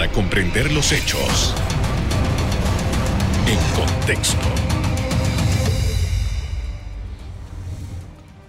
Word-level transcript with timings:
para 0.00 0.12
comprender 0.12 0.72
los 0.72 0.92
hechos 0.92 1.54
en 3.46 3.58
contexto. 3.76 4.46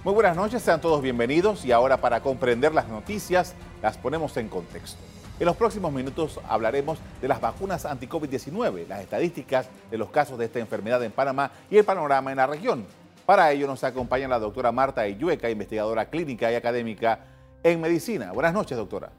Muy 0.06 0.14
buenas 0.14 0.38
noches, 0.38 0.62
sean 0.62 0.80
todos 0.80 1.02
bienvenidos 1.02 1.66
y 1.66 1.74
ahora 1.74 1.98
para 1.98 2.22
comprender 2.22 2.74
las 2.74 2.88
noticias 2.88 3.54
las 3.82 3.98
ponemos 3.98 4.38
en 4.38 4.48
contexto. 4.48 4.98
En 5.42 5.46
los 5.46 5.58
próximos 5.58 5.92
minutos 5.92 6.40
hablaremos 6.48 7.00
de 7.22 7.28
las 7.28 7.42
vacunas 7.42 7.86
anti-COVID-19, 7.86 8.88
las 8.88 9.02
estadísticas 9.02 9.68
de 9.92 9.98
los 9.98 10.10
casos 10.10 10.38
de 10.38 10.46
esta 10.46 10.60
enfermedad 10.60 11.04
en 11.04 11.12
Panamá 11.12 11.52
y 11.70 11.76
el 11.76 11.84
panorama 11.84 12.32
en 12.32 12.38
la 12.38 12.48
región. 12.48 12.86
Para 13.26 13.52
ello 13.52 13.68
nos 13.68 13.84
acompaña 13.84 14.30
la 14.30 14.40
doctora 14.40 14.72
Marta 14.72 15.06
Illueca, 15.06 15.50
investigadora 15.50 16.06
clínica 16.06 16.50
y 16.50 16.56
académica 16.56 17.26
en 17.62 17.82
medicina. 17.82 18.32
Buenas 18.32 18.54
noches, 18.54 18.78
doctora. 18.78 19.12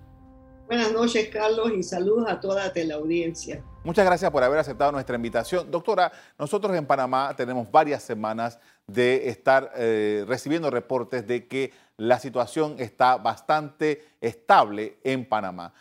Buenas 0.72 0.94
noches, 0.94 1.28
Carlos, 1.28 1.70
y 1.76 1.82
saludos 1.82 2.24
a 2.30 2.40
toda 2.40 2.64
la 2.64 2.72
teleaudiencia. 2.72 3.62
Muchas 3.84 4.06
gracias 4.06 4.30
por 4.30 4.42
haber 4.42 4.58
aceptado 4.58 4.90
nuestra 4.90 5.16
invitación. 5.16 5.70
Doctora, 5.70 6.10
nosotros 6.38 6.74
en 6.74 6.86
Panamá 6.86 7.36
tenemos 7.36 7.70
varias 7.70 8.02
semanas 8.02 8.58
de 8.86 9.28
estar 9.28 9.70
eh, 9.76 10.24
recibiendo 10.26 10.70
reportes 10.70 11.26
de 11.26 11.46
que 11.46 11.74
la 11.98 12.18
situación 12.18 12.76
está 12.78 13.18
bastante 13.18 14.02
estable 14.18 14.96
en 15.04 15.28
Panamá. 15.28 15.74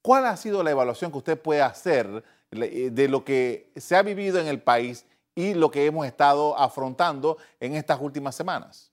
¿Cuál 0.00 0.24
ha 0.24 0.34
sido 0.38 0.62
la 0.62 0.70
evaluación 0.70 1.12
que 1.12 1.18
usted 1.18 1.38
puede 1.38 1.60
hacer 1.60 2.24
eh, 2.52 2.88
de 2.90 3.06
lo 3.06 3.26
que 3.26 3.70
se 3.76 3.96
ha 3.96 4.02
vivido 4.02 4.40
en 4.40 4.46
el 4.46 4.62
país 4.62 5.04
y 5.34 5.52
lo 5.52 5.70
que 5.70 5.84
hemos 5.84 6.06
estado 6.06 6.58
afrontando 6.58 7.36
en 7.60 7.74
estas 7.74 8.00
últimas 8.00 8.34
semanas? 8.34 8.87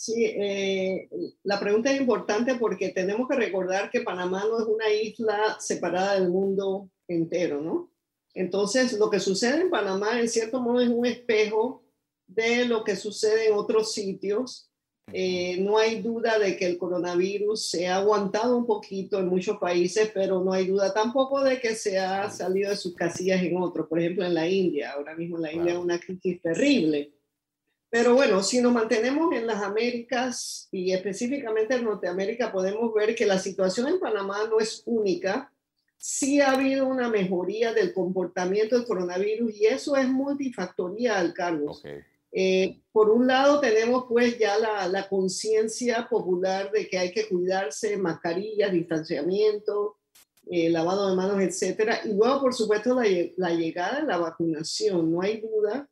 Sí, 0.00 0.26
eh, 0.26 1.08
la 1.42 1.58
pregunta 1.58 1.90
es 1.90 2.00
importante 2.00 2.54
porque 2.54 2.90
tenemos 2.90 3.28
que 3.28 3.34
recordar 3.34 3.90
que 3.90 4.02
Panamá 4.02 4.44
no 4.48 4.60
es 4.60 4.66
una 4.66 4.88
isla 4.92 5.56
separada 5.58 6.14
del 6.14 6.28
mundo 6.28 6.88
entero, 7.08 7.60
¿no? 7.60 7.90
Entonces, 8.32 8.92
lo 8.92 9.10
que 9.10 9.18
sucede 9.18 9.62
en 9.62 9.70
Panamá, 9.70 10.20
en 10.20 10.28
cierto 10.28 10.60
modo, 10.60 10.80
es 10.80 10.88
un 10.88 11.04
espejo 11.04 11.82
de 12.28 12.64
lo 12.66 12.84
que 12.84 12.94
sucede 12.94 13.48
en 13.48 13.54
otros 13.54 13.92
sitios. 13.92 14.70
Eh, 15.12 15.56
no 15.62 15.78
hay 15.78 16.00
duda 16.00 16.38
de 16.38 16.56
que 16.56 16.66
el 16.66 16.78
coronavirus 16.78 17.68
se 17.68 17.88
ha 17.88 17.96
aguantado 17.96 18.56
un 18.56 18.66
poquito 18.66 19.18
en 19.18 19.26
muchos 19.26 19.58
países, 19.58 20.12
pero 20.14 20.44
no 20.44 20.52
hay 20.52 20.68
duda 20.68 20.94
tampoco 20.94 21.42
de 21.42 21.58
que 21.58 21.74
se 21.74 21.98
ha 21.98 22.30
salido 22.30 22.70
de 22.70 22.76
sus 22.76 22.94
casillas 22.94 23.42
en 23.42 23.60
otros. 23.60 23.88
Por 23.88 23.98
ejemplo, 23.98 24.24
en 24.24 24.34
la 24.34 24.48
India, 24.48 24.92
ahora 24.92 25.16
mismo 25.16 25.38
en 25.38 25.42
la 25.42 25.52
India 25.52 25.72
hay 25.72 25.78
una 25.78 25.98
crisis 25.98 26.40
terrible. 26.40 27.17
Pero 27.90 28.14
bueno, 28.14 28.42
si 28.42 28.60
nos 28.60 28.72
mantenemos 28.72 29.34
en 29.34 29.46
las 29.46 29.62
Américas 29.62 30.68
y 30.70 30.92
específicamente 30.92 31.74
en 31.74 31.84
Norteamérica, 31.84 32.52
podemos 32.52 32.92
ver 32.92 33.14
que 33.14 33.24
la 33.24 33.38
situación 33.38 33.88
en 33.88 33.98
Panamá 33.98 34.46
no 34.48 34.60
es 34.60 34.82
única. 34.84 35.50
Sí 35.96 36.40
ha 36.40 36.52
habido 36.52 36.86
una 36.86 37.08
mejoría 37.08 37.72
del 37.72 37.94
comportamiento 37.94 38.76
del 38.76 38.86
coronavirus 38.86 39.54
y 39.56 39.66
eso 39.66 39.96
es 39.96 40.06
multifactorial, 40.06 41.32
Carlos. 41.32 41.82
Eh, 42.30 42.82
por 42.92 43.08
un 43.08 43.26
lado 43.26 43.58
tenemos 43.58 44.04
pues 44.06 44.38
ya 44.38 44.58
la, 44.58 44.86
la 44.86 45.08
conciencia 45.08 46.06
popular 46.10 46.70
de 46.70 46.86
que 46.86 46.98
hay 46.98 47.10
que 47.10 47.26
cuidarse, 47.26 47.96
mascarillas, 47.96 48.70
distanciamiento, 48.70 49.96
eh, 50.50 50.68
lavado 50.68 51.08
de 51.08 51.16
manos, 51.16 51.40
etcétera. 51.40 52.00
Y 52.04 52.12
luego, 52.12 52.42
por 52.42 52.54
supuesto, 52.54 52.94
la, 52.94 53.06
la 53.38 53.50
llegada 53.50 54.00
de 54.02 54.06
la 54.06 54.18
vacunación. 54.18 55.10
No 55.10 55.22
hay 55.22 55.40
duda 55.40 55.88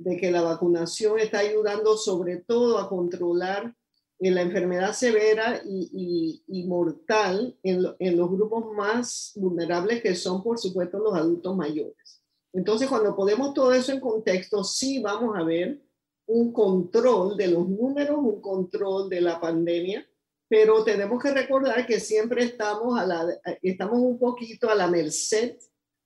de 0.00 0.16
que 0.16 0.30
la 0.30 0.42
vacunación 0.42 1.18
está 1.18 1.40
ayudando 1.40 1.96
sobre 1.96 2.38
todo 2.38 2.78
a 2.78 2.88
controlar 2.88 3.74
eh, 4.18 4.30
la 4.30 4.42
enfermedad 4.42 4.92
severa 4.92 5.60
y, 5.64 6.42
y, 6.46 6.66
mortal 6.66 7.56
en, 7.62 7.84
en, 7.98 8.16
los 8.16 8.30
grupos 8.30 8.72
más 8.74 9.32
vulnerables 9.36 10.02
que 10.02 10.14
son, 10.14 10.42
por 10.42 10.58
supuesto, 10.58 10.98
los 10.98 11.14
adultos 11.14 11.54
mayores. 11.56 12.22
Entonces, 12.52 12.88
cuando 12.88 13.14
ponemos 13.14 13.54
todo 13.54 13.72
eso 13.72 13.92
en 13.92 14.00
contexto, 14.00 14.64
sí 14.64 15.00
vamos 15.02 15.36
a 15.36 15.44
ver 15.44 15.80
un 16.26 16.52
control 16.52 17.36
de 17.36 17.48
los 17.48 17.68
números, 17.68 18.18
un 18.18 18.40
control 18.40 19.08
de 19.08 19.20
la 19.20 19.40
pandemia, 19.40 20.06
pero 20.48 20.82
tenemos 20.82 21.22
que 21.22 21.30
recordar 21.30 21.86
que 21.86 22.00
siempre 22.00 22.44
estamos, 22.44 22.98
a 22.98 23.06
la, 23.06 23.40
estamos 23.62 24.00
un 24.00 24.18
poquito 24.18 24.68
a 24.70 24.74
la 24.74 24.88
merced 24.88 25.56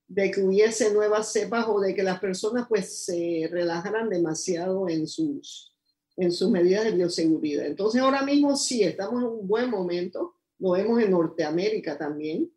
de 0.06 0.30
que 0.30 0.42
hubiese 0.42 0.92
nuevas 0.92 1.32
cepas 1.32 1.66
o 1.68 1.80
de 1.80 1.94
que 1.94 2.02
las 2.02 2.20
personas 2.20 2.66
pues 2.68 3.04
se 3.04 3.48
relajaran 3.50 4.08
demasiado 4.08 4.88
en 4.88 5.06
sus, 5.06 5.74
en 6.16 6.30
sus 6.30 6.50
medidas 6.50 6.84
de 6.84 6.92
bioseguridad. 6.92 7.66
Entonces 7.66 8.00
ahora 8.00 8.22
mismo 8.22 8.56
sí, 8.56 8.82
estamos 8.82 9.22
en 9.22 9.28
un 9.28 9.48
buen 9.48 9.70
momento, 9.70 10.34
lo 10.58 10.72
vemos 10.72 11.00
en 11.02 11.10
Norteamérica 11.10 11.96
también. 11.96 12.50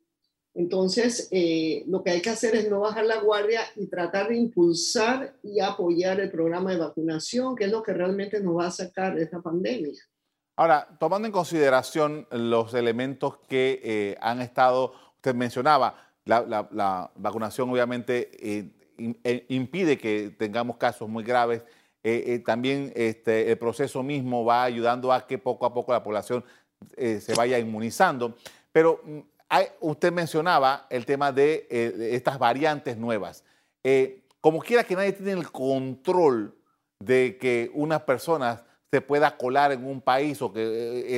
Entonces 0.54 1.28
eh, 1.32 1.84
lo 1.88 2.04
que 2.04 2.12
hay 2.12 2.22
que 2.22 2.32
hacer 2.32 2.56
es 2.56 2.70
no 2.70 2.82
bajar 2.82 3.06
la 3.06 3.22
guardia 3.22 3.62
y 3.76 3.88
tratar 3.88 4.30
de 4.30 4.38
impulsar 4.38 5.38
y 5.44 5.60
apoyar 5.60 6.20
el 6.20 6.32
programa 6.32 6.72
de 6.72 6.80
vacunación, 6.80 7.56
que 7.56 7.66
es 7.66 7.72
lo 7.72 7.84
que 7.84 7.94
realmente 7.94 8.42
nos 8.42 8.58
va 8.58 8.68
a 8.68 8.72
sacar 8.72 9.16
de 9.16 9.24
esta 9.24 9.42
pandemia. 9.42 9.94
Ahora, 10.56 10.98
tomando 11.00 11.28
en 11.28 11.32
consideración 11.32 12.28
los 12.32 12.74
elementos 12.74 13.38
que 13.48 13.80
eh, 13.84 14.18
han 14.20 14.42
estado, 14.42 14.92
usted 15.18 15.36
mencionaba, 15.36 16.07
la, 16.28 17.12
vacunación 17.16 17.70
obviamente 17.70 18.30
eh, 18.40 18.70
eh, 19.24 19.46
impide 19.50 19.98
que 19.98 20.36
tengamos 20.38 20.78
casos 20.78 21.08
muy 21.10 21.24
graves. 21.24 21.64
Eh, 22.04 22.42
también 22.46 22.94
este, 22.96 23.52
el 23.52 23.58
proceso 23.58 24.02
mismo 24.02 24.46
va 24.46 24.64
ayudando 24.64 25.12
a 25.12 25.28
que 25.28 25.38
poco 25.38 25.66
a 25.66 25.74
poco 25.74 25.92
la 25.92 26.04
población 26.04 26.44
se 26.96 27.34
vaya 27.36 27.60
inmunizando. 27.60 28.36
Pero 28.72 29.02
mm, 29.04 29.20
usted 29.82 30.12
mencionaba 30.12 30.88
el 30.90 31.06
tema 31.06 31.32
de, 31.32 31.68
estas 32.14 32.38
variantes 32.40 32.98
nuevas. 32.98 33.44
como 34.40 34.60
quiera 34.60 34.84
que 34.84 34.96
nadie 34.96 35.14
tiene 35.14 35.34
el 35.34 35.52
control 35.52 36.56
de 37.00 37.38
que 37.40 37.72
unas 37.74 38.02
personas 38.04 38.64
se 38.90 39.02
pueda 39.02 39.36
colar 39.36 39.74
en 39.74 39.86
un 39.86 40.00
país 40.00 40.42
o 40.42 40.54
que 40.54 41.18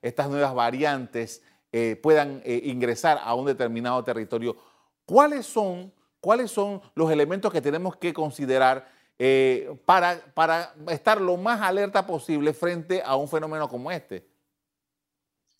estas 0.00 0.30
nuevas 0.30 0.54
variantes 0.54 1.42
eh, 1.72 1.96
puedan 2.02 2.42
eh, 2.44 2.62
ingresar 2.64 3.20
a 3.22 3.34
un 3.34 3.46
determinado 3.46 4.02
territorio. 4.02 4.56
¿Cuáles 5.04 5.46
son, 5.46 5.92
cuáles 6.20 6.50
son 6.50 6.80
los 6.96 7.10
elementos 7.12 7.52
que 7.52 7.60
tenemos 7.60 7.96
que 7.96 8.12
considerar 8.12 8.88
eh, 9.18 9.76
para, 9.84 10.18
para 10.34 10.74
estar 10.88 11.20
lo 11.20 11.36
más 11.36 11.60
alerta 11.60 12.04
posible 12.04 12.52
frente 12.52 13.02
a 13.04 13.14
un 13.14 13.28
fenómeno 13.28 13.68
como 13.68 13.90
este? 13.90 14.26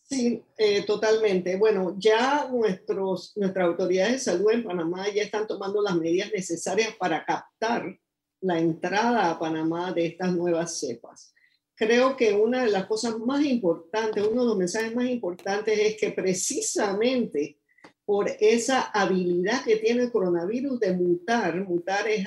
Sí, 0.03 0.45
totalmente. 0.89 1.57
Bueno, 1.57 1.95
ya 1.97 2.49
nuestros, 2.51 3.37
nuestras 3.37 3.67
autoridades 3.67 4.13
de 4.15 4.19
salud 4.19 4.51
en 4.51 4.65
Panamá 4.65 5.09
ya 5.09 5.23
están 5.23 5.47
tomando 5.47 5.81
las 5.81 5.95
medidas 5.95 6.33
necesarias 6.35 6.97
para 6.99 7.25
captar 7.25 7.97
la 8.41 8.59
entrada 8.59 9.31
a 9.31 9.39
Panamá 9.39 9.93
de 9.93 10.07
estas 10.07 10.33
nuevas 10.33 10.81
cepas 10.81 11.33
creo 11.81 12.15
que 12.15 12.35
una 12.35 12.63
de 12.63 12.71
las 12.71 12.85
cosas 12.85 13.19
más 13.19 13.43
importantes, 13.43 14.23
uno 14.23 14.43
de 14.43 14.49
los 14.49 14.59
mensajes 14.59 14.95
más 14.95 15.09
importantes 15.09 15.79
es 15.79 15.97
que 15.97 16.11
precisamente 16.11 17.59
por 18.05 18.31
esa 18.39 18.83
habilidad 18.83 19.65
que 19.65 19.77
tiene 19.77 20.03
el 20.03 20.13
coronavirus 20.13 20.79
de 20.79 20.93
mutar, 20.93 21.57
mutar 21.67 22.07
es, 22.07 22.27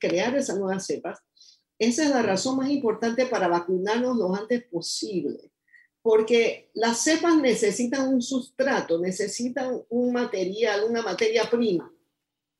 crear 0.00 0.34
esas 0.34 0.58
nuevas 0.58 0.86
cepas, 0.86 1.18
esa 1.78 2.04
es 2.04 2.10
la 2.10 2.22
razón 2.22 2.56
más 2.56 2.70
importante 2.70 3.26
para 3.26 3.46
vacunarnos 3.46 4.16
lo 4.16 4.34
antes 4.34 4.64
posible, 4.64 5.50
porque 6.00 6.70
las 6.72 7.04
cepas 7.04 7.36
necesitan 7.36 8.08
un 8.08 8.22
sustrato, 8.22 8.98
necesitan 8.98 9.82
un 9.90 10.14
material, 10.14 10.84
una 10.88 11.02
materia 11.02 11.44
prima 11.50 11.92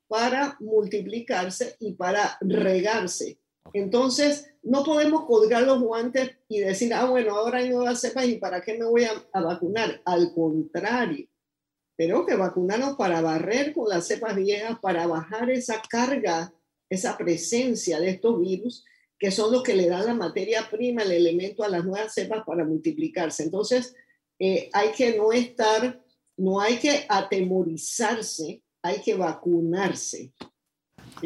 para 0.07 0.57
multiplicarse 0.59 1.75
y 1.79 1.93
para 1.93 2.37
regarse. 2.39 3.39
Entonces, 3.73 4.53
no 4.63 4.83
podemos 4.83 5.25
colgar 5.25 5.63
los 5.63 5.81
guantes 5.81 6.37
y 6.47 6.59
decir, 6.59 6.93
ah, 6.93 7.05
bueno, 7.05 7.35
ahora 7.35 7.59
hay 7.59 7.69
nuevas 7.69 8.01
cepas 8.01 8.27
y 8.27 8.37
para 8.37 8.61
qué 8.61 8.77
me 8.77 8.85
voy 8.85 9.03
a, 9.03 9.41
vacunar. 9.41 10.01
Al 10.05 10.33
contrario, 10.33 11.27
pero 11.95 12.25
que 12.25 12.35
vacunarnos 12.35 12.95
para 12.95 13.21
barrer 13.21 13.73
con 13.73 13.89
las 13.89 14.07
cepas 14.07 14.35
viejas, 14.35 14.79
para 14.79 15.07
bajar 15.07 15.49
esa 15.49 15.81
carga, 15.89 16.53
esa 16.89 17.17
presencia 17.17 17.99
de 17.99 18.09
estos 18.09 18.39
virus, 18.39 18.85
que 19.17 19.31
son 19.31 19.51
los 19.51 19.63
que 19.63 19.75
le 19.75 19.87
dan 19.87 20.05
la 20.05 20.13
materia 20.13 20.67
prima, 20.69 21.03
el 21.03 21.11
elemento 21.11 21.63
a 21.63 21.69
las 21.69 21.85
nuevas 21.85 22.13
cepas 22.13 22.43
para 22.45 22.65
multiplicarse. 22.65 23.43
Entonces, 23.43 23.95
eh, 24.39 24.69
hay 24.73 24.91
que 24.91 25.17
no 25.17 25.31
estar, 25.31 26.03
no 26.37 26.59
hay 26.59 26.77
que 26.77 27.05
atemorizarse, 27.07 28.61
hay 28.81 29.01
que 29.01 29.15
vacunarse. 29.15 30.33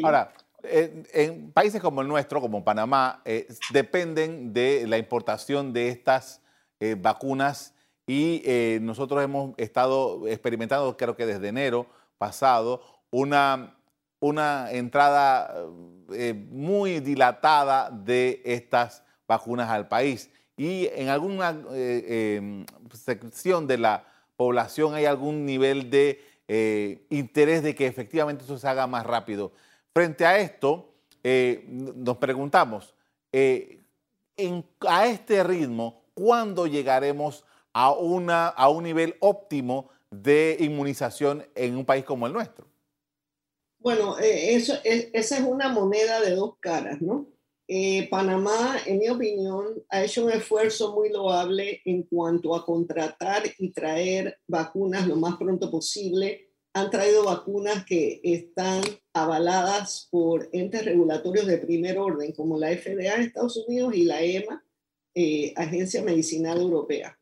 Ahora, 0.02 0.32
en, 0.62 1.52
países 1.52 1.80
como 1.80 2.02
el 2.02 2.08
nuestro, 2.08 2.40
como 2.40 2.64
Panamá, 2.64 3.22
eh, 3.24 3.46
dependen 3.72 4.52
de 4.52 4.86
la 4.86 4.98
importación 4.98 5.72
de 5.72 5.88
estas 5.88 6.40
eh, 6.80 6.96
vacunas 6.98 7.74
y 8.06 8.42
eh, 8.44 8.78
nosotros 8.82 9.22
hemos 9.22 9.54
estado 9.58 10.26
experimentando, 10.26 10.96
creo 10.96 11.16
que 11.16 11.26
desde 11.26 11.48
enero 11.48 11.86
pasado, 12.18 12.82
una, 13.10 13.76
una 14.18 14.70
entrada 14.72 15.54
muy 16.50 17.00
dilatada 17.00 17.90
de 17.90 18.42
estas 18.44 19.02
vacunas 19.26 19.70
al 19.70 19.88
país. 19.88 20.30
Y 20.56 20.88
en 20.94 21.08
alguna 21.08 21.56
em, 21.72 22.66
sección 22.92 23.66
de 23.66 23.78
la 23.78 24.04
población 24.36 24.94
hay 24.94 25.06
algún 25.06 25.46
nivel 25.46 25.88
de 25.88 26.20
interés 27.08 27.62
de 27.62 27.74
que 27.74 27.86
efectivamente 27.86 28.44
eso 28.44 28.58
se 28.58 28.68
haga 28.68 28.86
más 28.86 29.06
rápido. 29.06 29.52
Frente 29.92 30.24
a 30.24 30.38
esto, 30.38 30.94
eh, 31.22 31.64
nos 31.68 32.16
preguntamos, 32.18 32.94
eh, 33.32 33.80
a 34.88 35.06
este 35.06 35.42
ritmo, 35.42 36.04
¿cuándo 36.14 36.66
llegaremos 36.66 37.44
a, 37.72 37.92
un 37.92 38.82
nivel 38.82 39.16
óptimo 39.20 39.90
de 40.10 40.56
inmunización 40.60 41.46
en 41.54 41.76
un 41.76 41.84
país 41.84 42.04
como 42.04 42.26
el 42.26 42.32
nuestro? 42.32 42.66
Bueno, 43.78 44.16
eso, 44.18 44.74
esa 44.84 45.36
es 45.38 45.42
una 45.42 45.68
moneda 45.68 46.20
de 46.20 46.34
dos 46.34 46.56
caras, 46.60 47.00
¿no? 47.00 47.26
Eh, 47.72 48.08
Panamá, 48.10 48.78
en 48.84 48.98
mi 48.98 49.08
opinión, 49.08 49.80
ha 49.90 50.02
hecho 50.02 50.24
un 50.24 50.32
esfuerzo 50.32 50.92
muy 50.92 51.08
loable 51.08 51.80
en 51.84 52.02
cuanto 52.02 52.56
a 52.56 52.66
contratar 52.66 53.44
y 53.58 53.70
traer 53.70 54.40
vacunas 54.48 55.06
lo 55.06 55.14
más 55.14 55.36
pronto 55.36 55.70
posible. 55.70 56.49
Han 56.72 56.90
traído 56.90 57.24
vacunas 57.24 57.84
que 57.84 58.20
están 58.22 58.82
avaladas 59.12 60.08
por 60.10 60.48
entes 60.52 60.84
regulatorios 60.84 61.46
de 61.46 61.58
primer 61.58 61.98
orden, 61.98 62.32
como 62.32 62.58
la 62.58 62.68
FDA 62.68 63.16
de 63.16 63.24
Estados 63.24 63.56
Unidos 63.56 63.94
y 63.94 64.04
la 64.04 64.22
EMA, 64.22 64.64
eh, 65.14 65.52
Agencia 65.56 66.02
Medicinal 66.02 66.60
Europea. 66.60 67.18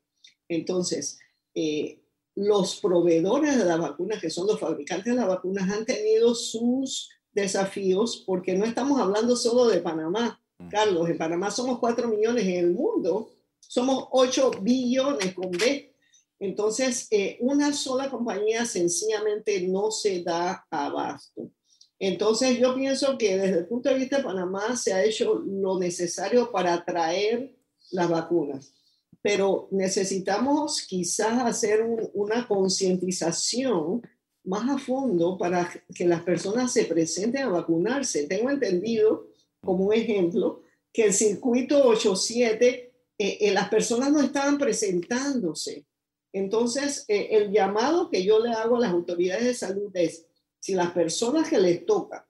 Entonces, 0.49 1.19
eh, 1.55 2.03
los 2.35 2.77
proveedores 2.81 3.59
de 3.59 3.65
las 3.65 3.79
vacunas, 3.79 4.21
que 4.21 4.31
son 4.31 4.47
los 4.47 4.61
fabricantes 4.61 5.13
de 5.13 5.19
las 5.19 5.29
vacunas, 5.29 5.69
han 5.71 5.85
tenido 5.85 6.35
sus 6.35 7.11
desafíos 7.33 8.23
porque 8.27 8.55
no 8.55 8.65
estamos 8.65 9.01
hablando 9.01 9.37
solo 9.37 9.67
de 9.67 9.81
Panamá. 9.81 10.41
Carlos, 10.71 11.09
en 11.09 11.19
Panamá 11.19 11.51
somos 11.51 11.79
4 11.79 12.09
millones 12.09 12.45
en 12.45 12.57
el 12.57 12.71
mundo, 12.73 13.31
somos 13.61 14.09
8 14.11 14.51
billones 14.61 15.35
con 15.35 15.51
B. 15.51 15.95
Entonces, 16.41 17.09
eh, 17.11 17.37
una 17.41 17.73
sola 17.73 18.11
compañía 18.11 18.65
sencillamente 18.65 19.61
no 19.63 19.91
se 19.91 20.23
da 20.23 20.67
abasto. 20.71 21.51
Entonces, 21.99 22.59
yo 22.59 22.75
pienso 22.77 23.19
que 23.19 23.37
desde 23.37 23.59
el 23.59 23.67
punto 23.67 23.89
de 23.89 23.97
vista 23.97 24.19
de 24.19 24.25
Panamá 24.25 24.77
se 24.77 24.93
ha 24.93 25.05
hecho 25.05 25.43
lo 25.45 25.79
necesario 25.79 26.53
para 26.53 26.75
atraer 26.75 27.57
las 27.91 28.09
vacunas, 28.09 28.73
pero 29.21 29.69
necesitamos 29.73 30.83
quizás 30.83 31.43
hacer 31.43 31.85
una 32.15 32.47
concientización 32.47 34.03
más 34.45 34.69
a 34.71 34.79
fondo 34.79 35.37
para 35.37 35.69
que 35.95 36.07
las 36.07 36.23
personas 36.23 36.73
se 36.73 36.85
presenten 36.85 37.43
a 37.43 37.51
vacunarse. 37.51 38.27
Tengo 38.27 38.49
entendido, 38.51 39.27
como 39.61 39.87
un 39.87 39.93
ejemplo, 39.93 40.63
que 40.93 41.05
el 41.05 41.13
circuito 41.13 41.85
87, 41.85 42.93
eh, 43.19 43.39
eh, 43.41 43.53
las 43.53 43.69
personas 43.69 44.13
no 44.13 44.21
estaban 44.21 44.57
presentándose. 44.57 45.85
Entonces, 46.33 47.05
eh, 47.09 47.29
el 47.33 47.51
llamado 47.51 48.11
que 48.11 48.25
yo 48.25 48.39
le 48.39 48.51
hago 48.51 48.77
a 48.77 48.81
las 48.81 48.93
autoridades 48.93 49.45
de 49.45 49.55
salud 49.55 49.91
es, 49.95 50.27
si 50.61 50.75
las 50.75 50.91
personas 50.93 51.49
que 51.49 51.59
les 51.59 51.87
toca 51.87 52.29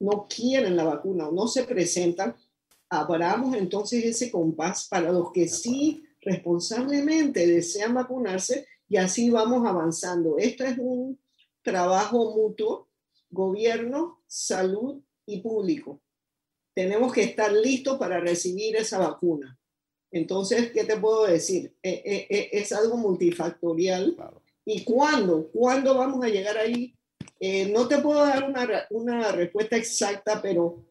no 0.00 0.26
quieren 0.28 0.76
la 0.76 0.84
vacuna 0.84 1.28
o 1.28 1.32
no 1.32 1.46
se 1.46 1.64
presentan, 1.64 2.34
abramos 2.88 3.56
entonces 3.56 4.04
ese 4.04 4.30
compás 4.30 4.88
para 4.88 5.12
los 5.12 5.32
que 5.32 5.48
sí 5.48 6.04
responsablemente 6.20 7.46
desean 7.46 7.94
vacunarse 7.94 8.66
y 8.88 8.96
así 8.96 9.30
vamos 9.30 9.66
avanzando. 9.66 10.38
Esto 10.38 10.64
es 10.64 10.78
un 10.78 11.18
trabajo 11.62 12.34
mutuo, 12.34 12.88
gobierno, 13.30 14.22
salud 14.26 15.02
y 15.26 15.40
público. 15.40 16.00
Tenemos 16.74 17.12
que 17.12 17.22
estar 17.22 17.52
listos 17.52 17.98
para 17.98 18.20
recibir 18.20 18.76
esa 18.76 18.98
vacuna. 18.98 19.58
Entonces, 20.14 20.70
¿qué 20.70 20.84
te 20.84 20.96
puedo 20.96 21.26
decir? 21.26 21.74
Eh, 21.82 22.02
eh, 22.04 22.26
eh, 22.30 22.48
es 22.52 22.72
algo 22.72 22.96
multifactorial. 22.96 24.16
¿Y 24.64 24.84
cuándo? 24.84 25.50
¿Cuándo 25.52 25.96
vamos 25.96 26.24
a 26.24 26.28
llegar 26.28 26.56
ahí? 26.56 26.94
no 27.72 27.86
te 27.88 27.98
puedo 27.98 28.24
dar 28.24 28.44
una, 28.44 28.86
una 28.88 29.30
respuesta 29.32 29.76
exacta, 29.76 30.40
pero 30.40 30.82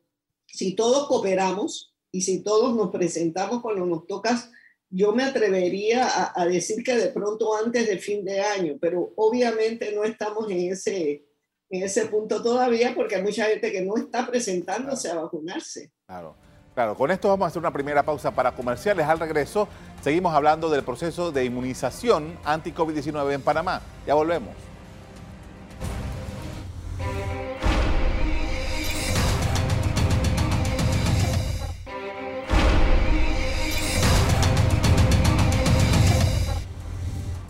si 0.46 0.76
todos 0.76 1.08
cooperamos 1.08 1.96
y 2.12 2.22
si 2.22 2.44
todos 2.44 2.76
nos 2.76 2.92
presentamos 2.92 3.60
cuando 3.64 3.88
nos 3.88 4.06
tocas 4.06 4.52
yo 4.96 5.12
me 5.14 5.24
atrevería 5.24 6.08
a, 6.36 6.46
decir 6.46 6.84
que 6.84 6.96
de 6.96 7.08
pronto 7.08 7.56
antes 7.56 7.88
de 7.88 7.98
fin 7.98 8.24
de 8.24 8.42
año, 8.42 8.78
pero 8.80 9.12
obviamente 9.16 9.92
no 9.92 10.04
estamos 10.04 10.52
en 10.52 10.72
ese, 10.72 11.26
en 11.72 11.82
ese 11.82 12.06
punto 12.06 12.44
todavía 12.44 12.94
porque 12.94 13.16
hay 13.16 13.24
mucha 13.24 13.46
gente 13.46 13.72
que 13.72 13.82
no 13.82 13.98
está 13.98 14.28
presentándose 14.28 15.10
a 15.10 15.16
vacunarse. 15.16 15.92
Claro. 16.06 16.36
Claro, 16.74 16.96
con 16.96 17.12
esto 17.12 17.28
vamos 17.28 17.46
a 17.46 17.48
hacer 17.50 17.60
una 17.60 17.72
primera 17.72 18.02
pausa 18.02 18.32
para 18.32 18.52
comerciales. 18.54 19.08
Al 19.08 19.20
regreso, 19.20 19.68
seguimos 20.02 20.34
hablando 20.34 20.72
del 20.72 20.84
proceso 20.84 21.32
de 21.32 21.46
inmunización 21.46 22.36
anti-COVID-19 22.44 23.34
en 23.34 23.42
Panamá. 23.44 23.80
Ya 24.08 24.16
volvemos. 24.16 24.56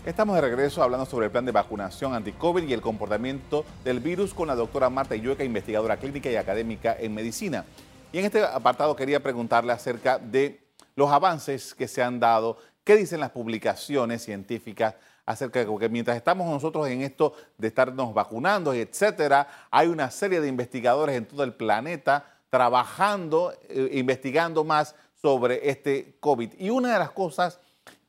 Estamos 0.04 0.34
de 0.34 0.42
regreso 0.42 0.82
hablando 0.82 1.06
sobre 1.06 1.26
el 1.26 1.32
plan 1.32 1.46
de 1.46 1.52
vacunación 1.52 2.12
anti-COVID 2.12 2.68
y 2.68 2.74
el 2.74 2.82
comportamiento 2.82 3.64
del 3.84 4.00
virus 4.00 4.34
con 4.34 4.48
la 4.48 4.54
doctora 4.54 4.90
Marta 4.90 5.16
Illueca, 5.16 5.44
investigadora 5.44 5.96
clínica 5.96 6.30
y 6.30 6.36
académica 6.36 6.94
en 7.00 7.14
medicina. 7.14 7.64
Y 8.14 8.20
en 8.20 8.26
este 8.26 8.44
apartado 8.44 8.94
quería 8.94 9.20
preguntarle 9.20 9.72
acerca 9.72 10.20
de 10.20 10.68
los 10.94 11.10
avances 11.10 11.74
que 11.74 11.88
se 11.88 12.00
han 12.00 12.20
dado, 12.20 12.58
qué 12.84 12.94
dicen 12.94 13.18
las 13.18 13.32
publicaciones 13.32 14.22
científicas 14.22 14.94
acerca 15.26 15.64
de 15.64 15.78
que 15.80 15.88
mientras 15.88 16.16
estamos 16.16 16.46
nosotros 16.46 16.86
en 16.86 17.02
esto 17.02 17.34
de 17.58 17.66
estarnos 17.66 18.14
vacunando, 18.14 18.72
etcétera, 18.72 19.48
hay 19.68 19.88
una 19.88 20.12
serie 20.12 20.40
de 20.40 20.46
investigadores 20.46 21.16
en 21.16 21.26
todo 21.26 21.42
el 21.42 21.54
planeta 21.54 22.24
trabajando, 22.50 23.52
eh, 23.68 23.88
investigando 23.94 24.62
más 24.62 24.94
sobre 25.20 25.68
este 25.68 26.16
COVID. 26.20 26.52
Y 26.56 26.70
una 26.70 26.92
de 26.92 27.00
las 27.00 27.10
cosas 27.10 27.58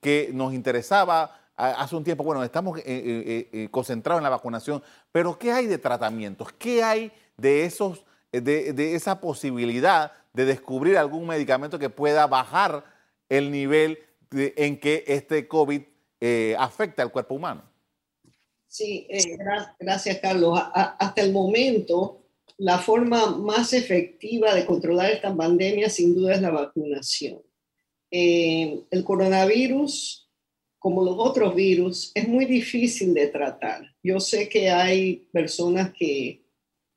que 0.01 0.29
nos 0.31 0.53
interesaba 0.53 1.35
hace 1.57 1.95
un 1.95 2.03
tiempo, 2.03 2.23
bueno, 2.23 2.43
estamos 2.43 2.77
eh, 2.77 2.83
eh, 2.85 3.69
concentrados 3.71 4.19
en 4.19 4.25
la 4.25 4.29
vacunación, 4.29 4.83
pero 5.11 5.35
¿qué 5.39 5.51
hay 5.51 5.65
de 5.65 5.79
tratamientos? 5.79 6.53
¿Qué 6.53 6.83
hay 6.83 7.11
de, 7.37 7.65
esos, 7.65 8.05
de, 8.41 8.95
esa 8.95 9.19
posibilidad 9.19 10.11
de 10.33 10.45
descubrir 10.45 10.97
algún 10.97 11.27
medicamento 11.27 11.79
que 11.79 11.89
pueda 11.89 12.27
bajar 12.27 12.85
el 13.29 13.51
nivel 13.51 13.99
en 14.31 14.79
que 14.79 15.03
este 15.07 15.47
COVID 15.47 15.81
afecta 16.57 17.01
al 17.01 17.11
cuerpo 17.11 17.35
humano? 17.35 17.63
Sí, 18.67 19.07
gracias 19.79 20.19
Carlos. 20.19 20.59
hasta 20.73 21.21
el 21.21 21.31
momento, 21.31 22.24
la 22.57 22.79
forma 22.79 23.38
más 23.38 23.74
efectiva 23.74 24.53
de 24.53 24.65
controlar 24.65 25.12
esta 25.12 25.33
pandemia 25.33 25.89
sin 25.89 26.13
duda 26.13 26.36
es 26.36 26.41
la 26.41 26.51
vacunación. 26.51 27.41
el 28.12 29.03
coronavirus 29.03 30.25
como 30.86 31.03
los 31.03 31.15
otros 31.17 31.55
virus, 31.55 32.12
es 32.13 32.27
muy 32.27 32.45
difícil 32.45 33.12
de 33.15 33.25
tratar. 33.25 33.91
Yo 34.03 34.19
sé 34.19 34.48
que 34.48 34.69
hay 34.69 35.27
personas 35.31 35.91
que, 35.91 36.44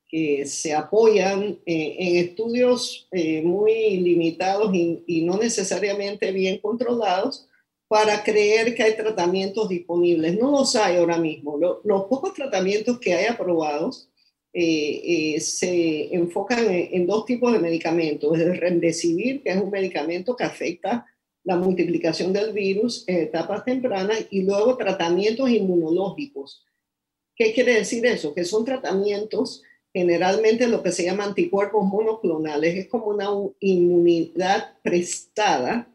que 0.09 0.47
se 0.47 0.73
apoyan 0.73 1.59
eh, 1.67 1.95
en 1.99 2.15
estudios 2.17 3.07
eh, 3.11 3.43
muy 3.43 3.97
limitados 3.97 4.73
y, 4.73 5.21
no 5.21 5.37
necesariamente 5.37 6.31
bien 6.31 6.57
controlados 6.57 7.47
para 7.87 8.23
creer 8.23 8.73
que 8.73 8.83
hay 8.83 8.95
tratamientos 8.95 9.69
disponibles. 9.69 10.37
No 10.37 10.49
los 10.49 10.75
hay 10.75 10.97
ahora 10.97 11.19
mismo. 11.19 11.57
los 11.57 12.05
pocos 12.05 12.33
tratamientos 12.33 12.99
que 12.99 13.13
hay 13.13 13.27
aprobados 13.27 14.09
eh, 14.51 15.39
se 15.39 16.13
enfocan 16.13 16.65
en, 16.65 16.89
en, 16.91 17.07
dos 17.07 17.25
tipos 17.25 17.53
de 17.53 17.59
medicamentos. 17.59 18.37
El 18.39 18.57
Remdesivir, 18.57 19.43
que 19.43 19.51
es 19.51 19.57
un 19.57 19.69
medicamento 19.69 20.35
que 20.35 20.43
afecta 20.43 21.05
la 21.43 21.55
multiplicación 21.55 22.33
del 22.33 22.51
virus 22.51 23.03
en 23.07 23.17
etapas 23.17 23.63
tempranas 23.63 24.25
y 24.31 24.41
luego 24.41 24.75
tratamientos 24.75 25.49
inmunológicos. 25.51 26.65
¿Qué 27.35 27.53
quiere 27.53 27.75
decir 27.75 28.05
eso? 28.07 28.33
Que 28.33 28.43
son 28.43 28.65
tratamientos 28.65 29.63
generalmente 29.93 30.67
lo 30.67 30.83
que 30.83 30.91
se 30.91 31.03
llama 31.03 31.25
anticuerpos 31.25 31.83
monoclonales, 31.85 32.75
es 32.75 32.87
como 32.87 33.07
una 33.07 33.29
inmunidad 33.59 34.77
prestada 34.83 35.87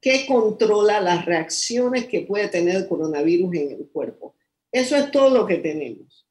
que 0.00 0.26
controla 0.26 1.00
las 1.00 1.24
reacciones 1.24 2.06
que 2.06 2.22
puede 2.22 2.48
tener 2.48 2.76
el 2.76 2.88
coronavirus 2.88 3.54
en 3.54 3.70
el 3.72 3.88
cuerpo. 3.88 4.34
Eso 4.70 4.96
es 4.96 5.10
todo 5.10 5.30
lo 5.30 5.46
que 5.46 5.56
tenemos. 5.56 6.26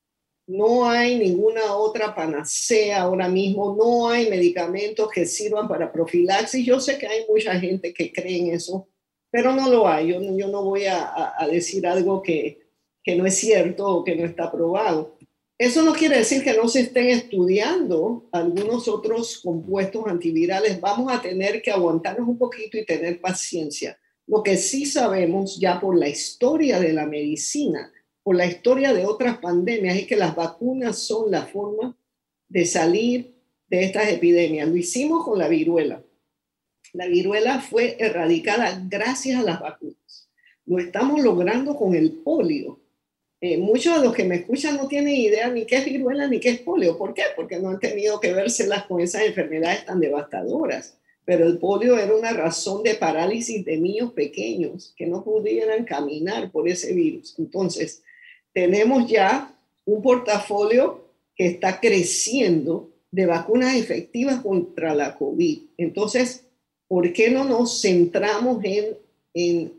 No 0.48 0.88
hay 0.88 1.18
ninguna 1.18 1.76
otra 1.76 2.14
panacea 2.14 3.02
ahora 3.02 3.28
mismo, 3.28 3.76
no 3.76 4.10
hay 4.10 4.30
medicamentos 4.30 5.10
que 5.10 5.26
sirvan 5.26 5.68
para 5.68 5.92
profilaxis. 5.92 6.66
Yo 6.66 6.80
sé 6.80 7.00
que 7.00 7.08
hay 7.08 7.26
mucha 7.28 7.60
gente 7.60 7.94
que 7.94 8.12
cree 8.14 8.38
en 8.38 8.54
eso, 8.54 8.88
pero 9.32 9.54
no 9.54 9.70
lo 9.70 9.88
hay. 9.88 10.10
Yo, 10.10 10.22
yo 10.22 10.48
no 10.50 10.64
voy 10.64 10.86
a, 10.86 11.34
a 11.36 11.48
decir 11.48 11.88
algo 11.88 12.22
que, 12.22 12.60
que 13.04 13.16
no 13.16 13.26
es 13.26 13.36
cierto 13.36 13.88
o 13.88 14.04
que 14.04 14.16
no 14.16 14.26
está 14.26 14.52
probado. 14.52 15.15
Eso 15.58 15.84
no 15.84 15.94
quiere 15.94 16.18
decir 16.18 16.44
que 16.44 16.56
no 16.56 16.68
se 16.68 16.82
estén 16.82 17.08
estudiando 17.08 18.28
algunos 18.32 18.88
otros 18.88 19.40
compuestos 19.42 20.06
antivirales. 20.08 20.82
Vamos 20.82 21.12
a 21.14 21.22
tener 21.22 21.62
que 21.62 21.72
aguantarnos 21.72 22.28
un 22.28 22.38
poquito 22.38 22.78
y 22.78 22.86
tener 22.86 23.22
paciencia. 23.22 23.98
Lo 24.28 24.44
que 24.44 24.58
sí 24.58 24.86
sabemos 24.86 25.60
ya 25.60 25.80
por 25.80 25.98
la 25.98 26.10
historia 26.10 26.80
de 26.80 26.92
la 26.92 27.06
medicina 27.06 27.92
por 28.26 28.36
la 28.36 28.48
historia 28.48 28.92
de 28.92 29.06
otras 29.06 29.38
pandemias 29.38 29.98
es 29.98 30.08
que 30.08 30.16
las 30.16 30.36
vacunas 30.36 30.98
son 30.98 31.30
la 31.30 31.46
forma 31.46 31.96
de 32.50 32.66
salir 32.66 33.36
de 33.68 33.84
estas 33.84 34.10
epidemias. 34.10 34.68
Lo 34.68 34.76
hicimos 34.76 35.24
con 35.24 35.38
la 35.38 35.48
viruela. 35.48 36.04
La 36.94 37.06
viruela 37.06 37.62
fue 37.62 37.96
erradicada 38.00 38.84
gracias 38.90 39.40
a 39.40 39.44
las 39.44 39.60
vacunas. 39.60 40.32
Lo 40.66 40.80
estamos 40.80 41.22
logrando 41.22 41.76
con 41.76 41.94
el 41.94 42.14
polio. 42.14 42.80
Eh, 43.42 43.58
muchos 43.58 44.00
de 44.00 44.06
los 44.06 44.16
que 44.16 44.24
me 44.24 44.36
escuchan 44.36 44.78
no 44.78 44.88
tienen 44.88 45.16
idea 45.16 45.50
ni 45.50 45.66
qué 45.66 45.78
es 45.78 45.86
viruela 45.86 46.28
ni 46.28 46.40
qué 46.40 46.50
es 46.50 46.60
polio. 46.60 46.98
¿Por 46.98 47.14
qué? 47.14 47.24
Porque 47.36 47.60
no 47.60 47.70
han 47.70 47.80
tenido 47.80 48.20
que 48.20 48.34
vérselas 48.34 48.86
con 48.86 49.02
esas 49.02 49.24
enfermedades 49.24 49.86
tan 49.86 50.00
devastadoras. 50.00 50.98
Pero 51.26 51.46
el 51.46 51.58
polio 51.58 51.98
era 51.98 52.16
una 52.16 52.32
razón 52.32 52.84
de 52.84 52.96
parálisis 52.96 53.66
de 53.66 53.78
niños 53.78 54.14
pequeños 54.14 54.94
que 54.96 55.08
no 55.08 55.24
pudieran 55.24 55.84
caminar 55.84 56.52
por 56.52 56.70
ese 56.70 56.94
virus. 56.94 57.36
Entonces, 57.38 58.04
tenemos 58.54 59.10
ya 59.10 59.54
un 59.86 60.02
portafolio 60.02 61.04
que 61.36 61.48
está 61.48 61.80
creciendo 61.80 62.92
de 63.12 63.26
vacunas 63.26 63.76
efectivas 63.76 64.42
contra 64.42 64.96
la 64.96 65.16
COVID. 65.16 65.62
Entonces, 65.78 66.46
¿por 66.88 67.12
qué 67.12 67.30
no 67.30 67.44
nos 67.44 67.82
centramos 67.82 68.64
en, 68.64 68.98
en 69.34 69.74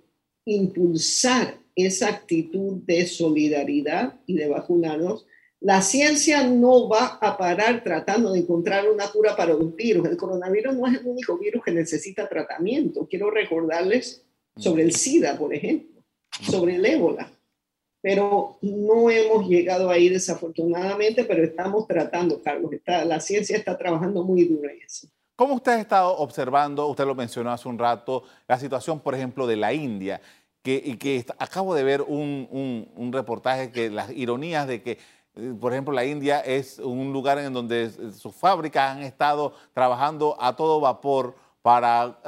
impulsar 0.45 1.57
esa 1.77 2.09
actitud 2.09 2.83
de 2.85 3.07
solidaridad 3.07 4.19
y 4.27 4.35
de 4.35 4.49
vacunarnos? 4.49 5.27
La 5.61 5.81
ciencia 5.83 6.45
no 6.47 6.89
va 6.89 7.19
a 7.21 7.37
parar 7.37 7.85
tratando 7.85 8.33
de 8.33 8.41
encontrar 8.41 8.91
una 8.91 9.09
cura 9.11 9.37
para 9.37 9.55
un 9.55 9.77
virus. 9.77 10.09
El 10.09 10.17
coronavirus 10.17 10.75
no 10.75 10.87
es 10.89 10.99
el 10.99 11.07
único 11.07 11.39
virus 11.39 11.63
que 11.65 11.71
necesita 11.71 12.29
tratamiento. 12.29 13.07
Quiero 13.09 13.31
recordarles 13.31 14.25
sobre 14.57 14.83
el 14.83 14.93
SIDA, 14.93 15.39
por 15.39 15.55
ejemplo, 15.55 16.03
sobre 16.43 16.75
el 16.75 16.85
ébola 16.85 17.31
pero 18.07 18.57
no 18.63 19.11
hemos 19.11 19.49
llegado 19.49 19.91
ahí 19.91 20.09
desafortunadamente, 20.09 21.25
pero 21.25 21.43
estamos 21.43 21.89
tratando, 21.89 22.41
Carlos. 22.41 22.73
Está, 22.73 23.05
la 23.05 23.19
ciencia 23.19 23.57
está 23.57 23.77
trabajando 23.77 24.23
muy 24.23 24.45
duro 24.45 24.71
en 24.71 24.81
eso. 24.81 25.09
¿Cómo 25.35 25.55
usted 25.55 25.73
ha 25.73 25.81
estado 25.81 26.17
observando, 26.17 26.87
usted 26.87 27.05
lo 27.05 27.17
mencionó 27.17 27.51
hace 27.51 27.69
un 27.69 27.77
rato, 27.77 28.23
la 28.47 28.61
situación, 28.61 29.01
por 29.01 29.17
ejemplo, 29.17 29.45
de 29.45 29.57
la 29.57 29.75
India? 29.75 30.21
Que, 30.67 30.83
y 30.85 30.97
que 30.97 31.25
acabo 31.39 31.77
de 31.77 31.85
ver 31.85 32.03
un, 32.03 33.11
reportaje 33.13 33.71
que 33.71 33.89
las 33.89 34.11
ironías 34.11 34.67
de 34.67 34.83
que 34.83 34.99
eh, 35.37 35.55
por 35.61 35.73
ejemplo, 35.73 35.95
la 35.95 36.05
India 36.05 36.41
es 36.41 36.81
un 36.81 37.13
lugar 37.13 37.39
en 37.39 37.53
donde 37.53 38.13
sus 38.13 38.35
fábricas 38.35 38.97
han 38.97 39.05
estado 39.05 39.53
trabajando 39.73 40.37
a 40.41 40.57
todo 40.57 40.81
vapor 40.81 41.37
para 41.63 42.19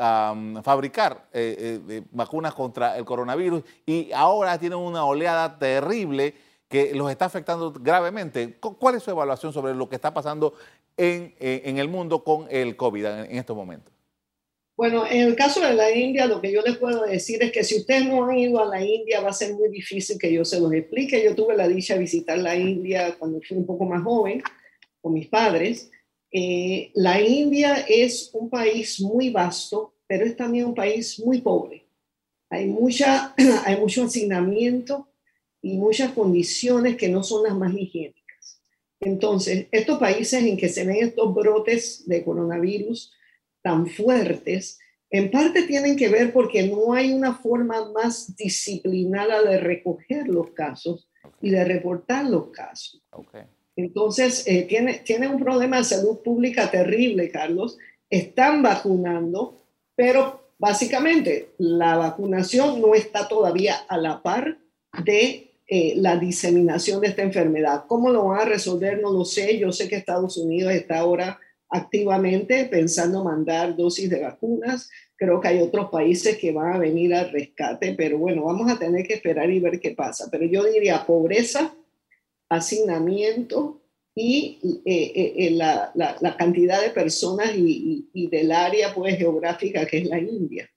fabricar 0.63 1.27
eh, 1.33 1.81
eh, 1.89 2.03
vacunas 2.13 2.55
contra 2.55 2.97
el 2.97 3.05
coronavirus 3.05 3.65
y 3.85 4.13
ahora 4.13 4.57
tienen 4.57 4.79
una 4.79 5.05
oleada 5.05 5.59
terrible 5.59 6.37
que 6.69 6.95
los 6.95 7.11
está 7.11 7.25
afectando 7.25 7.73
gravemente. 7.73 8.57
¿Cuál 8.61 8.95
es 8.95 9.03
su 9.03 9.11
evaluación 9.11 9.53
sobre 9.53 9.75
lo 9.75 9.89
que 9.89 9.97
está 9.97 10.15
pasando 10.15 10.55
en 10.97 11.35
el 11.77 11.89
mundo 11.89 12.23
con 12.23 12.47
el 12.51 12.77
COVID 12.77 13.05
en, 13.05 13.37
estos 13.37 13.57
momentos? 13.57 13.98
Bueno, 14.79 15.05
en 15.11 15.27
el 15.27 15.37
caso 15.37 15.61
de 15.61 15.75
la 15.75 15.95
India, 15.95 16.27
lo 16.27 16.41
que 16.41 16.51
yo 16.51 16.63
les 16.63 16.79
puedo 16.79 17.05
decir 17.05 17.43
es 17.43 17.53
que 17.53 17.65
si 17.65 17.77
ustedes 17.77 18.07
no 18.07 18.25
han 18.25 18.39
ido 18.39 18.63
a 18.63 18.65
la 18.65 18.83
India, 18.83 19.21
va 19.21 19.31
a 19.31 19.33
ser 19.35 19.53
muy 19.53 19.69
difícil 19.69 20.19
que 20.19 20.33
yo 20.33 20.45
se 20.45 20.59
los 20.59 20.73
explique. 20.73 21.23
Yo 21.23 21.35
tuve 21.35 21.57
la 21.57 21.69
dicha 21.69 21.95
de 21.95 22.01
visitar 22.01 22.39
la 22.39 22.57
India 22.57 23.15
cuando 23.19 23.41
fui 23.47 23.59
un 23.59 23.67
poco 23.67 23.85
más 23.85 24.03
joven 24.03 24.41
con 25.03 25.13
mis 25.13 25.27
padres 25.27 25.91
eh, 26.31 26.91
la 26.95 27.21
India 27.21 27.87
es 27.89 28.31
un 28.35 28.51
país 28.51 29.01
muy 29.01 29.31
vasto, 29.31 29.95
pero 30.07 30.27
es 30.27 30.37
también 30.37 30.67
un 30.67 30.75
país 30.75 31.19
muy 31.21 31.41
pobre. 31.41 31.87
Hay, 32.51 32.67
mucha, 32.67 33.35
hay 33.65 33.77
mucho 33.77 34.05
hacinamiento 34.05 35.09
y 35.63 35.77
muchas 35.77 36.13
condiciones 36.13 36.97
que 36.97 37.09
no 37.09 37.23
son 37.23 37.45
las 37.45 37.57
más 37.57 37.75
higiénicas. 37.75 38.61
Entonces, 39.01 39.69
estos 39.71 39.99
países 39.99 40.43
en 40.43 40.57
que 40.57 40.69
se 40.69 40.85
ven 40.85 40.97
estos 40.97 41.35
brotes 41.35 42.07
de 42.07 42.25
coronavirus 42.25 43.13
tan 43.69 43.87
fuertes, 43.87 44.79
en 45.11 45.31
parte 45.31 45.65
tienen 45.65 45.95
que 45.95 46.09
ver 46.09 46.33
porque 46.33 46.67
no 46.67 46.95
hay 46.95 47.13
una 47.13 47.35
forma 47.35 47.93
más 47.93 48.35
disciplinada 48.35 49.43
de 49.43 49.61
recoger 49.61 50.27
los 50.27 50.53
casos 50.53 51.07
y 51.43 51.51
de 51.51 51.65
reportar 51.67 52.25
los 52.25 52.49
casos. 52.49 53.03
Okay. 53.11 53.43
Entonces, 53.77 54.47
eh, 54.47 54.63
tiene, 54.67 54.95
tiene 55.05 55.29
un 55.29 55.39
problema 55.39 55.77
de 55.77 55.85
salud 55.85 56.21
pública 56.25 56.71
terrible, 56.71 57.31
Carlos. 57.31 57.77
Están 58.09 58.63
vacunando, 58.63 59.67
pero 59.95 60.53
básicamente 60.59 61.51
la 61.59 61.99
vacunación 61.99 62.81
no 62.81 62.95
está 62.95 63.29
todavía 63.29 63.77
a 63.87 63.99
la 63.99 64.23
par 64.23 64.57
de 65.05 65.53
eh, 65.67 65.93
la 65.97 66.17
diseminación 66.17 67.03
de 67.03 67.09
esta 67.09 67.21
enfermedad. 67.21 67.85
¿Cómo 67.87 68.09
lo 68.09 68.29
van 68.29 68.41
a 68.41 68.45
resolver? 68.47 68.99
No 69.03 69.13
lo 69.13 69.27
sé. 69.27 69.59
Yo 69.59 69.73
sé 69.73 69.91
que 69.91 69.97
Estados 69.97 70.39
Unidos 70.39 70.73
está 70.73 71.01
ahora 71.01 71.39
activamente 71.71 72.65
pensando 72.67 73.25
mandar 73.25 73.77
dosis 73.77 74.09
de 74.09 74.23
vacunas. 74.23 74.91
Creo 75.17 75.41
que 75.41 75.49
hay 75.49 75.61
otros 75.61 75.91
países 75.91 76.39
que 76.39 76.53
van 76.53 76.75
a 76.75 76.79
venir 76.79 77.15
al 77.15 77.31
rescate, 77.31 77.95
pero 77.95 78.19
bueno, 78.19 78.45
vamos 78.45 78.71
a 78.71 78.79
tener 78.79 79.07
que 79.07 79.15
esperar 79.15 79.51
y 79.51 79.61
ver 79.61 79.81
qué 79.81 79.91
pasa. 79.91 80.29
Pero 80.31 80.45
yo 80.45 80.65
diría 80.65 81.05
pobreza, 81.05 81.75
hacinamiento 82.49 83.83
y 84.15 84.83
eh, 84.85 85.13
eh, 85.15 85.35
eh, 85.37 85.51
la, 85.53 85.93
la, 85.95 86.37
cantidad 86.37 86.81
de 86.81 86.91
personas 86.91 87.55
y, 87.55 88.09
y, 88.13 88.29
del 88.29 88.51
área 88.51 88.93
pues, 88.93 89.17
geográfica 89.17 89.87
que 89.87 89.99
es 89.99 90.09
la 90.09 90.19
India. 90.19 90.69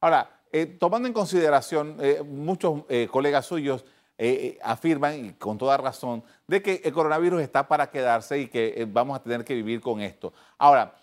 Ahora, 0.00 0.42
tomando 0.80 1.06
en 1.06 1.14
consideración, 1.14 1.96
muchos 2.26 2.84
colegas 3.10 3.46
suyos 3.46 3.84
afirman, 4.62 5.26
y 5.26 5.32
con 5.34 5.58
toda 5.58 5.76
razón, 5.76 6.24
de 6.46 6.60
que 6.60 6.80
el 6.84 6.92
coronavirus 6.92 7.40
está 7.42 7.68
para 7.68 7.90
quedarse 7.90 8.40
y 8.40 8.48
que 8.48 8.86
vamos 8.90 9.16
a 9.18 9.22
tener 9.22 9.44
que 9.44 9.54
vivir 9.54 9.80
con 9.80 10.00
esto. 10.00 10.32
Ahora, 10.58 10.94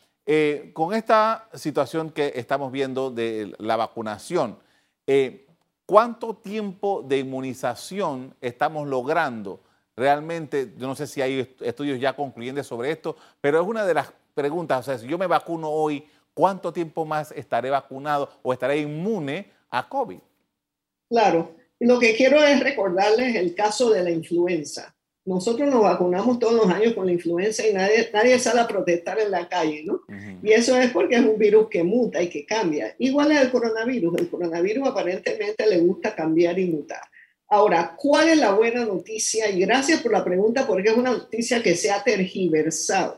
con 0.73 0.93
esta 0.93 1.47
situación 1.53 2.09
que 2.09 2.33
estamos 2.35 2.71
viendo 2.71 3.11
de 3.11 3.55
la 3.59 3.75
vacunación, 3.75 4.57
¿cuánto 5.85 6.35
tiempo 6.35 7.03
de 7.07 7.19
inmunización 7.19 8.35
estamos 8.41 8.87
logrando? 8.87 9.61
Realmente, 9.95 10.73
yo 10.77 10.87
no 10.87 10.95
sé 10.95 11.07
si 11.07 11.21
hay 11.21 11.55
estudios 11.61 11.99
ya 12.01 12.13
concluyentes 12.13 12.67
sobre 12.67 12.91
esto, 12.91 13.15
pero 13.39 13.61
es 13.61 13.67
una 13.67 13.85
de 13.85 13.93
las 13.93 14.11
preguntas, 14.33 14.79
o 14.81 14.83
sea, 14.83 14.97
si 14.97 15.07
yo 15.07 15.17
me 15.17 15.27
vacuno 15.27 15.69
hoy, 15.69 16.05
¿cuánto 16.33 16.73
tiempo 16.73 17.05
más 17.05 17.31
estaré 17.31 17.69
vacunado 17.69 18.29
o 18.43 18.51
estaré 18.51 18.79
inmune 18.79 19.49
a 19.69 19.87
COVID? 19.87 20.19
Claro, 21.07 21.53
lo 21.79 21.99
que 21.99 22.15
quiero 22.15 22.43
es 22.43 22.59
recordarles 22.59 23.35
el 23.35 23.53
caso 23.55 23.89
de 23.91 24.03
la 24.03 24.11
influenza. 24.11 24.95
Nosotros 25.25 25.67
nos 25.69 25.81
vacunamos 25.81 26.37
todos 26.37 26.53
los 26.53 26.69
años 26.69 26.93
con 26.93 27.07
la 27.07 27.11
influenza 27.11 27.67
y 27.67 27.73
nadie, 27.73 28.09
nadie 28.13 28.37
sale 28.37 28.61
a 28.61 28.67
protestar 28.67 29.19
en 29.19 29.31
la 29.31 29.49
calle, 29.49 29.83
¿no? 29.83 30.01
Y 30.43 30.51
eso 30.51 30.79
es 30.79 30.91
porque 30.91 31.15
es 31.15 31.21
un 31.21 31.39
virus 31.39 31.67
que 31.67 31.83
muta 31.83 32.21
y 32.21 32.29
que 32.29 32.45
cambia. 32.45 32.95
Igual 32.99 33.31
es 33.31 33.41
el 33.41 33.51
coronavirus. 33.51 34.19
El 34.19 34.29
coronavirus 34.29 34.87
aparentemente 34.87 35.67
le 35.67 35.79
gusta 35.79 36.13
cambiar 36.13 36.59
y 36.59 36.67
mutar. 36.67 37.01
Ahora, 37.47 37.95
¿cuál 37.97 38.29
es 38.29 38.37
la 38.37 38.53
buena 38.53 38.85
noticia? 38.85 39.49
Y 39.49 39.61
gracias 39.61 40.01
por 40.01 40.11
la 40.11 40.23
pregunta, 40.23 40.67
porque 40.67 40.89
es 40.89 40.95
una 40.95 41.11
noticia 41.11 41.61
que 41.63 41.75
se 41.75 41.89
ha 41.89 42.03
tergiversado. 42.03 43.17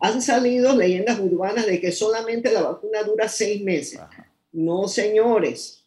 Han 0.00 0.22
salido 0.22 0.74
leyendas 0.74 1.20
urbanas 1.20 1.66
de 1.66 1.80
que 1.80 1.92
solamente 1.92 2.50
la 2.50 2.62
vacuna 2.62 3.04
dura 3.04 3.28
seis 3.28 3.62
meses. 3.62 4.00
No, 4.50 4.88
señores. 4.88 5.83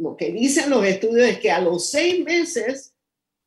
Lo 0.00 0.16
que 0.16 0.32
dicen 0.32 0.70
los 0.70 0.84
estudios 0.84 1.28
es 1.28 1.38
que 1.38 1.50
a 1.50 1.60
los 1.60 1.90
seis 1.90 2.24
meses 2.24 2.92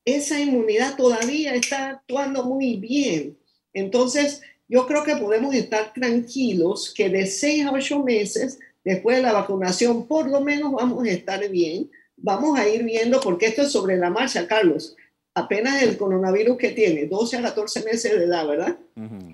esa 0.05 0.39
inmunidad 0.39 0.95
todavía 0.95 1.55
está 1.55 1.89
actuando 1.89 2.45
muy 2.45 2.77
bien. 2.77 3.37
Entonces, 3.73 4.41
yo 4.67 4.85
creo 4.87 5.03
que 5.03 5.17
podemos 5.17 5.53
estar 5.55 5.93
tranquilos 5.93 6.93
que 6.95 7.09
de 7.09 7.25
seis 7.25 7.65
a 7.65 7.71
ocho 7.71 8.03
meses 8.03 8.59
después 8.83 9.17
de 9.17 9.23
la 9.23 9.33
vacunación, 9.33 10.07
por 10.07 10.29
lo 10.29 10.41
menos 10.41 10.71
vamos 10.71 11.05
a 11.05 11.11
estar 11.11 11.49
bien 11.49 11.89
vamos 12.17 12.57
a 12.57 12.67
ir 12.67 12.83
viendo, 12.83 13.19
porque 13.19 13.47
esto 13.47 13.63
es 13.63 13.71
sobre 13.71 13.97
la 13.97 14.09
marcha, 14.09 14.47
Carlos. 14.47 14.95
Apenas 15.35 15.81
el 15.81 15.97
coronavirus 15.97 16.57
que 16.57 16.69
tiene, 16.69 17.05
12 17.07 17.37
a 17.37 17.41
14 17.41 17.83
meses 17.83 18.11
de 18.17 18.25
edad, 18.25 18.47
¿verdad? 18.47 18.77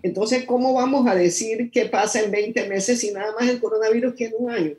Entonces, 0.02 0.46
¿cómo 0.46 0.74
vamos 0.74 1.08
a 1.08 1.16
decir 1.16 1.70
qué 1.72 1.86
pasa 1.86 2.22
en 2.22 2.32
20 2.32 2.68
meses 2.70 3.00
si 3.00 3.12
nada 3.12 3.34
más 3.38 3.50
el 3.50 3.60
coronavirus 3.60 4.16
tiene 4.16 4.36
un 4.38 4.50
año? 4.50 4.76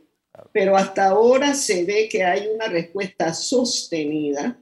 Pero 0.52 0.76
hasta 0.76 1.08
ahora 1.08 1.54
se 1.54 1.84
ve 1.84 2.08
que 2.10 2.24
hay 2.24 2.48
una 2.48 2.66
respuesta 2.66 3.32
sostenida 3.34 4.56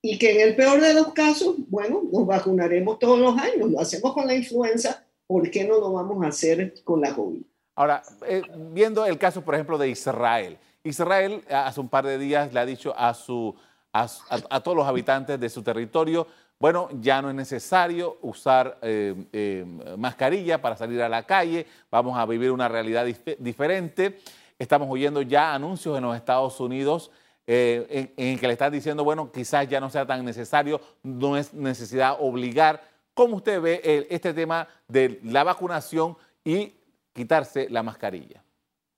y 0.00 0.18
que 0.18 0.32
en 0.32 0.48
el 0.48 0.56
peor 0.56 0.80
de 0.80 0.94
los 0.94 1.12
casos, 1.12 1.54
bueno, 1.68 2.02
nos 2.12 2.26
vacunaremos 2.26 2.98
todos 2.98 3.18
los 3.18 3.38
años, 3.38 3.70
lo 3.70 3.80
hacemos 3.80 4.12
con 4.12 4.26
la 4.26 4.34
influenza, 4.34 5.04
¿por 5.26 5.48
qué 5.50 5.64
no 5.64 5.78
lo 5.78 5.92
vamos 5.92 6.24
a 6.24 6.28
hacer 6.28 6.74
con 6.82 7.00
la 7.00 7.14
COVID? 7.14 7.42
Ahora, 7.76 8.02
eh, 8.26 8.42
viendo 8.72 9.06
el 9.06 9.16
caso, 9.16 9.42
por 9.42 9.54
ejemplo, 9.54 9.78
de 9.78 9.88
Israel, 9.88 10.58
Israel 10.84 11.42
hace 11.48 11.80
un 11.80 11.88
par 11.88 12.04
de 12.04 12.18
días 12.18 12.52
le 12.52 12.60
ha 12.60 12.66
dicho 12.66 12.92
a, 12.96 13.14
su, 13.14 13.54
a, 13.92 14.60
todos 14.60 14.76
los 14.76 14.86
habitantes 14.86 15.38
de 15.38 15.48
su 15.48 15.62
territorio, 15.62 16.26
bueno, 16.58 16.88
ya 17.00 17.22
no 17.22 17.28
es 17.28 17.34
necesario 17.34 18.18
usar 18.22 18.78
eh, 18.82 19.14
eh, 19.32 19.64
mascarilla 19.96 20.60
para 20.60 20.76
salir 20.76 21.00
a 21.02 21.08
la 21.08 21.24
calle, 21.24 21.66
vamos 21.90 22.18
a 22.18 22.26
vivir 22.26 22.50
una 22.50 22.68
realidad 22.68 23.06
diferente. 23.38 24.20
Estamos 24.58 24.88
oyendo 24.90 25.22
ya 25.22 25.54
anuncios 25.54 25.96
en 25.96 26.04
los 26.04 26.16
Estados 26.16 26.58
Unidos 26.60 27.10
eh, 27.46 28.12
en, 28.16 28.38
que 28.38 28.46
le 28.46 28.52
están 28.52 28.72
diciendo, 28.72 29.02
bueno, 29.04 29.32
quizás 29.32 29.68
ya 29.68 29.80
no 29.80 29.90
sea 29.90 30.06
tan 30.06 30.24
necesario, 30.24 30.80
no 31.02 31.36
es 31.36 31.52
necesidad 31.52 32.16
obligar. 32.20 32.82
¿Cómo 33.14 33.36
usted 33.36 33.60
ve 33.60 34.06
este 34.10 34.32
tema 34.32 34.68
de 34.88 35.20
la 35.24 35.44
vacunación 35.44 36.16
y 36.44 36.72
quitarse 37.12 37.68
la 37.68 37.82
mascarilla? 37.82 38.42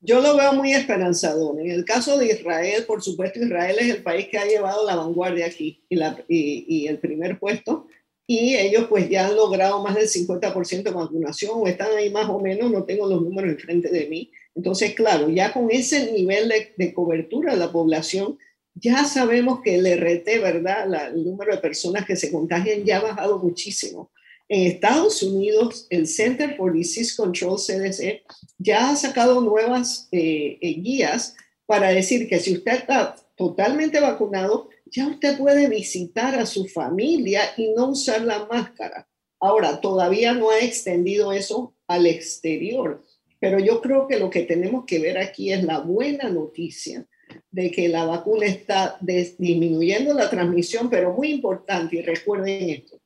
Yo 0.07 0.21
lo 0.21 0.37
veo 0.37 0.53
muy 0.53 0.75
esperanzador. 0.75 1.59
En 1.59 1.71
el 1.71 1.87
caso 1.87 2.19
de 2.19 2.27
Israel, 2.27 2.85
por 2.87 3.03
supuesto, 3.03 3.41
Israel 3.41 3.77
es 3.81 3.89
el 3.89 4.03
país 4.03 4.29
que 4.29 4.37
ha 4.37 4.45
llevado 4.45 4.85
la 4.85 4.97
vanguardia 4.97 5.47
aquí 5.47 5.83
y, 5.89 5.97
la, 5.97 6.23
y, 6.29 6.87
el 6.87 6.99
primer 6.99 7.39
puesto. 7.39 7.87
Y 8.27 8.55
ellos 8.57 8.85
pues 8.89 9.09
ya 9.09 9.27
han 9.27 9.37
logrado 9.37 9.83
más 9.83 9.95
del 9.95 10.07
50% 10.07 10.83
de 10.83 10.91
vacunación 10.91 11.53
o 11.55 11.67
están 11.67 11.91
ahí 11.97 12.11
más 12.11 12.29
o 12.29 12.39
menos, 12.39 12.71
no 12.71 12.85
tengo 12.85 13.07
los 13.07 13.23
números 13.23 13.53
enfrente 13.53 13.89
de 13.89 14.07
mí. 14.07 14.31
Entonces, 14.55 14.95
claro, 14.95 15.29
ya 15.31 15.53
con 15.53 15.71
ese 15.71 16.13
nivel 16.13 16.53
de, 16.77 16.95
cobertura 16.95 17.53
de 17.53 17.59
la 17.59 17.73
población, 17.73 18.39
ya 18.75 19.05
sabemos 19.05 19.61
que 19.63 19.77
el 19.77 19.87
RT, 19.87 20.41
¿verdad? 20.41 21.13
el 21.15 21.25
número 21.25 21.55
de 21.55 21.61
personas 21.61 22.05
que 22.05 22.17
se 22.17 22.31
contagian 22.31 22.85
ya 22.85 22.99
ha 22.99 23.03
bajado 23.03 23.39
muchísimo. 23.39 24.11
En 24.49 24.67
Estados 24.67 25.23
Unidos, 25.23 25.87
el 25.91 26.07
Center 26.07 26.57
for 26.57 26.73
Disease 26.73 27.15
Control, 27.17 27.57
CDC, 27.59 28.23
ya 28.59 28.91
ha 28.91 28.97
sacado 28.97 29.41
nuevas 29.41 30.09
eh, 30.13 30.59
eh, 30.61 30.75
guías 30.81 31.35
para 31.67 31.89
decir 31.89 32.29
que 32.29 32.41
si 32.41 32.53
usted 32.53 32.73
está 32.73 33.17
totalmente 33.37 34.01
vacunado, 34.01 34.69
ya 34.87 35.09
usted 35.09 35.39
puede 35.39 35.69
visitar 35.69 36.39
a 36.39 36.47
su 36.47 36.67
familia 36.67 37.43
y 37.57 37.71
no 37.71 37.89
usar 37.91 38.23
la 38.23 38.47
máscara. 38.47 39.09
Ahora, 39.41 39.81
todavía 39.81 40.33
no 40.33 40.51
ha 40.51 40.61
extendido 40.61 41.33
eso 41.33 41.75
al 41.87 42.07
exterior, 42.07 43.04
pero 43.45 43.59
yo 43.59 43.83
creo 43.83 44.09
que 44.09 44.19
lo 44.19 44.31
que 44.31 44.45
tenemos 44.45 44.87
que 44.87 44.99
ver 44.99 45.19
aquí 45.19 45.53
es 45.53 45.63
la 45.65 45.81
buena 45.81 46.31
noticia 46.31 47.07
de 47.51 47.71
que 47.71 47.91
la 47.91 48.07
vacuna 48.07 48.47
está 48.47 48.97
disminuyendo 49.03 50.15
la 50.15 50.31
transmisión, 50.31 50.89
pero 50.89 51.13
muy 51.13 51.31
importante, 51.31 51.97
y 51.97 52.01
recuerden 52.01 52.71
esto, 52.71 52.99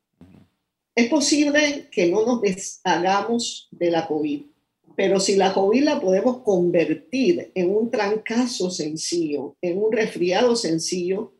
es 0.95 1.09
posible 1.09 1.89
que 1.91 2.07
no 2.07 2.25
nos 2.25 2.41
deshagamos 2.41 3.67
de 3.73 3.91
la 3.91 4.07
COVID, 4.07 4.43
pero 4.95 5.19
si 5.19 5.35
la 5.35 5.53
COVID 5.53 5.83
la 5.83 6.01
podemos 6.01 6.45
convertir 6.45 7.51
en 7.53 7.75
un 7.75 7.91
trancazo 7.91 8.71
sencillo, 8.71 9.57
en 9.61 9.77
un 9.83 9.91
resfriado 9.91 10.55
sencillo, 10.55 11.35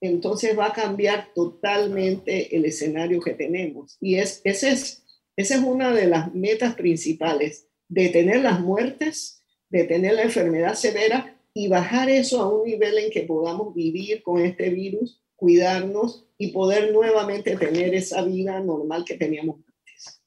entonces 0.00 0.56
va 0.56 0.66
a 0.66 0.72
cambiar 0.72 1.30
totalmente 1.34 2.54
el 2.54 2.64
escenario 2.64 3.20
que 3.20 3.34
tenemos. 3.34 3.96
Y 4.00 4.14
es, 4.14 4.40
ese 4.44 4.70
es, 4.70 5.02
esa 5.36 5.56
es 5.56 5.62
una 5.64 5.92
de 5.92 6.06
las 6.06 6.32
metas 6.32 6.76
principales, 6.76 7.66
detener 7.88 8.40
las 8.42 8.60
muertes, 8.60 9.42
detener 9.68 10.14
la 10.14 10.22
enfermedad 10.22 10.74
severa 10.74 11.36
y 11.54 11.68
bajar 11.68 12.10
eso 12.10 12.42
a 12.42 12.48
un 12.48 12.64
nivel 12.64 12.98
en 12.98 13.10
que 13.10 13.22
podamos 13.22 13.74
vivir 13.74 14.22
con 14.22 14.40
este 14.40 14.70
virus, 14.70 15.22
cuidarnos 15.36 16.26
y 16.38 16.48
poder 16.48 16.92
nuevamente 16.92 17.56
tener 17.56 17.94
esa 17.94 18.22
vida 18.22 18.60
normal 18.60 19.04
que 19.04 19.16
teníamos 19.16 19.56
antes. 19.56 20.22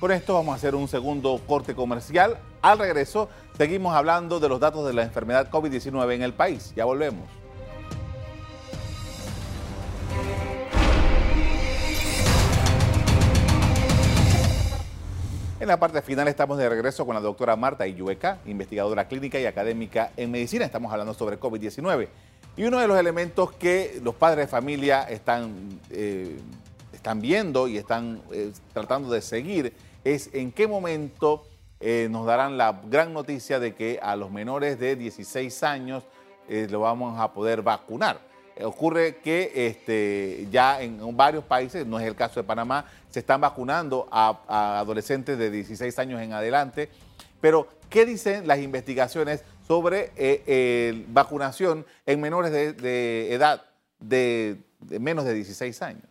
Por 0.00 0.12
esto 0.12 0.34
vamos 0.34 0.54
a 0.54 0.56
hacer 0.56 0.74
un 0.74 0.88
segundo 0.88 1.40
corte 1.46 1.74
comercial. 1.74 2.38
Al 2.62 2.78
regreso 2.78 3.28
seguimos 3.56 3.94
hablando 3.94 4.40
de 4.40 4.48
los 4.48 4.60
datos 4.60 4.86
de 4.86 4.94
la 4.94 5.02
enfermedad 5.02 5.50
COVID-19 5.50 6.14
en 6.14 6.22
el 6.22 6.32
país. 6.32 6.72
Ya 6.74 6.84
volvemos. 6.84 7.41
En 15.62 15.68
la 15.68 15.78
parte 15.78 16.02
final 16.02 16.26
estamos 16.26 16.58
de 16.58 16.68
regreso 16.68 17.06
con 17.06 17.14
la 17.14 17.20
doctora 17.20 17.54
Marta 17.54 17.86
Iyueca, 17.86 18.38
investigadora 18.46 19.06
clínica 19.06 19.38
y 19.38 19.46
académica 19.46 20.10
en 20.16 20.32
medicina. 20.32 20.64
Estamos 20.64 20.90
hablando 20.90 21.14
sobre 21.14 21.38
COVID-19. 21.38 22.08
Y 22.56 22.64
uno 22.64 22.80
de 22.80 22.88
los 22.88 22.98
elementos 22.98 23.52
que 23.52 24.00
los 24.02 24.16
padres 24.16 24.46
de 24.46 24.50
familia 24.50 25.04
están, 25.04 25.80
eh, 25.90 26.36
están 26.92 27.20
viendo 27.20 27.68
y 27.68 27.78
están 27.78 28.20
eh, 28.32 28.50
tratando 28.72 29.08
de 29.10 29.22
seguir 29.22 29.72
es 30.02 30.30
en 30.32 30.50
qué 30.50 30.66
momento 30.66 31.44
eh, 31.78 32.08
nos 32.10 32.26
darán 32.26 32.58
la 32.58 32.80
gran 32.86 33.12
noticia 33.12 33.60
de 33.60 33.72
que 33.76 34.00
a 34.02 34.16
los 34.16 34.32
menores 34.32 34.80
de 34.80 34.96
16 34.96 35.62
años 35.62 36.02
lo 36.48 36.80
vamos 36.80 37.20
a 37.20 37.32
poder 37.32 37.62
vacunar. 37.62 38.31
Ocurre 38.60 39.16
que 39.16 39.52
este, 39.54 40.48
ya 40.50 40.82
en 40.82 41.16
varios 41.16 41.44
países, 41.44 41.86
no 41.86 41.98
es 41.98 42.06
el 42.06 42.14
caso 42.14 42.40
de 42.40 42.44
Panamá, 42.44 42.86
se 43.10 43.20
están 43.20 43.40
vacunando 43.40 44.08
a, 44.10 44.80
adolescentes 44.80 45.38
de 45.38 45.50
16 45.50 45.98
años 45.98 46.20
en 46.20 46.32
adelante. 46.32 46.90
Pero, 47.40 47.68
¿qué 47.90 48.06
dicen 48.06 48.46
las 48.46 48.58
investigaciones 48.60 49.44
sobre 49.66 50.12
eh, 50.16 51.04
vacunación 51.08 51.86
en 52.04 52.20
menores 52.20 52.52
de, 52.52 53.32
edad 53.32 53.64
de, 54.00 54.58
menos 55.00 55.24
de 55.24 55.34
16 55.34 55.80
años. 55.82 56.04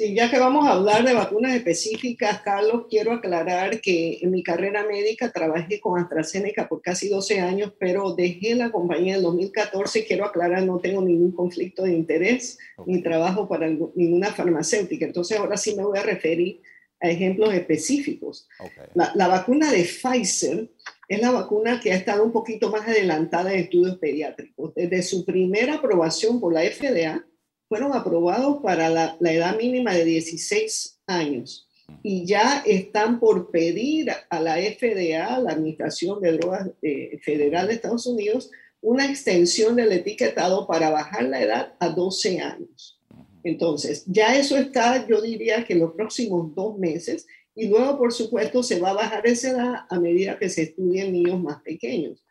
Sí, 0.00 0.14
ya 0.14 0.30
que 0.30 0.38
vamos 0.38 0.66
a 0.66 0.72
hablar 0.72 1.04
de 1.04 1.12
vacunas 1.12 1.54
específicas, 1.54 2.40
Carlos, 2.40 2.86
quiero 2.88 3.12
aclarar 3.12 3.82
que 3.82 4.18
en 4.22 4.30
mi 4.30 4.42
carrera 4.42 4.82
médica 4.82 5.30
trabajé 5.30 5.78
con 5.78 6.00
AstraZeneca 6.00 6.70
por 6.70 6.80
casi 6.80 7.10
12 7.10 7.40
años, 7.40 7.74
pero 7.78 8.14
dejé 8.14 8.54
la 8.54 8.72
compañía 8.72 9.16
en 9.16 9.22
2014. 9.22 10.06
Quiero 10.06 10.24
aclarar, 10.24 10.62
no 10.62 10.78
tengo 10.78 11.02
ningún 11.02 11.32
conflicto 11.32 11.82
de 11.82 11.92
interés 11.92 12.56
ni 12.86 13.02
trabajo 13.02 13.46
para 13.46 13.68
ninguna 13.68 14.32
farmacéutica. 14.32 15.04
Entonces, 15.04 15.36
ahora 15.36 15.58
sí 15.58 15.76
me 15.76 15.84
voy 15.84 15.98
a 15.98 16.02
referir 16.02 16.62
a 16.98 17.10
ejemplos 17.10 17.52
específicos. 17.52 18.48
La, 18.94 19.12
la, 19.14 19.28
vacuna 19.28 19.70
de 19.70 19.84
Pfizer 19.84 20.70
es 21.08 21.20
la 21.20 21.30
vacuna 21.30 21.78
que 21.78 21.92
ha 21.92 21.96
estado 21.96 22.24
un 22.24 22.32
poquito 22.32 22.70
más 22.70 22.88
adelantada 22.88 23.52
en 23.52 23.60
estudios 23.60 23.98
pediátricos. 23.98 24.74
Desde 24.74 25.02
su 25.02 25.26
primera 25.26 25.74
aprobación 25.74 26.40
por 26.40 26.54
la 26.54 26.62
FDA, 26.62 27.22
fueron 27.70 27.92
aprobados 27.94 28.60
para 28.64 28.90
la, 28.90 29.16
edad 29.20 29.56
mínima 29.56 29.94
de 29.94 30.04
16 30.04 31.02
años 31.06 31.68
y 32.02 32.26
ya 32.26 32.64
están 32.66 33.20
por 33.20 33.52
pedir 33.52 34.10
a 34.28 34.40
la 34.40 34.56
FDA, 34.56 35.38
la 35.38 35.52
Administración 35.52 36.20
de 36.20 36.32
Drogas 36.32 36.68
eh, 36.82 37.20
Federal 37.22 37.68
de 37.68 37.74
Estados 37.74 38.08
Unidos, 38.08 38.50
una 38.80 39.06
extensión 39.06 39.76
del 39.76 39.92
etiquetado 39.92 40.66
para 40.66 40.90
bajar 40.90 41.22
la 41.22 41.42
edad 41.42 41.74
a 41.78 41.90
12 41.90 42.40
años. 42.40 42.98
Entonces, 43.44 44.02
ya 44.06 44.36
eso 44.36 44.56
está, 44.56 45.06
yo 45.06 45.20
diría 45.20 45.64
que 45.64 45.74
en 45.74 45.80
los 45.80 45.92
próximos 45.92 46.52
dos 46.56 46.76
meses 46.76 47.28
y 47.54 47.68
luego, 47.68 47.98
por 47.98 48.12
supuesto, 48.12 48.64
se 48.64 48.80
va 48.80 48.90
a 48.90 48.94
bajar 48.94 49.24
esa 49.28 49.50
edad 49.50 49.74
a 49.88 50.00
medida 50.00 50.40
que 50.40 50.48
se 50.48 50.62
estudien 50.62 51.12
niños 51.12 51.40
más 51.40 51.62
pequeños. 51.62 52.24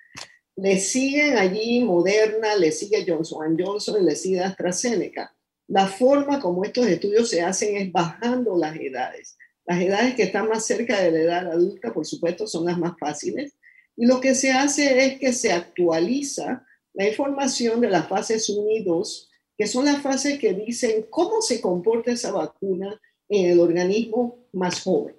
Le 0.61 0.77
siguen 0.77 1.37
allí 1.37 1.81
Moderna, 1.85 2.57
le 2.57 2.73
sigue 2.73 3.05
Johnson 3.07 3.57
Johnson 3.57 4.01
y 4.01 4.05
le 4.05 4.15
sigue 4.15 4.41
AstraZeneca. 4.41 5.33
La 5.67 5.87
forma 5.87 6.41
como 6.41 6.65
estos 6.65 6.85
estudios 6.87 7.29
se 7.29 7.41
hacen 7.41 7.77
es 7.77 7.89
bajando 7.93 8.57
las 8.57 8.75
edades. 8.75 9.37
Las 9.65 9.81
edades 9.81 10.15
que 10.15 10.23
están 10.23 10.49
más 10.49 10.65
cerca 10.65 10.99
de 10.99 11.11
la 11.11 11.19
edad 11.19 11.51
adulta, 11.53 11.93
por 11.93 12.05
supuesto, 12.05 12.45
son 12.45 12.65
las 12.65 12.77
más 12.77 12.93
fáciles. 12.99 13.55
Y 13.95 14.05
lo 14.05 14.19
que 14.19 14.35
se 14.35 14.51
hace 14.51 15.05
es 15.05 15.19
que 15.19 15.31
se 15.31 15.53
actualiza 15.53 16.65
la 16.93 17.07
información 17.07 17.79
de 17.79 17.89
las 17.89 18.09
fases 18.09 18.49
1 18.49 18.69
y 18.69 18.83
2, 18.83 19.29
que 19.57 19.65
son 19.65 19.85
las 19.85 20.01
fases 20.01 20.39
que 20.39 20.53
dicen 20.53 21.05
cómo 21.09 21.41
se 21.41 21.61
comporta 21.61 22.11
esa 22.11 22.33
vacuna 22.33 22.99
en 23.29 23.51
el 23.51 23.59
organismo 23.61 24.45
más 24.51 24.81
joven. 24.81 25.15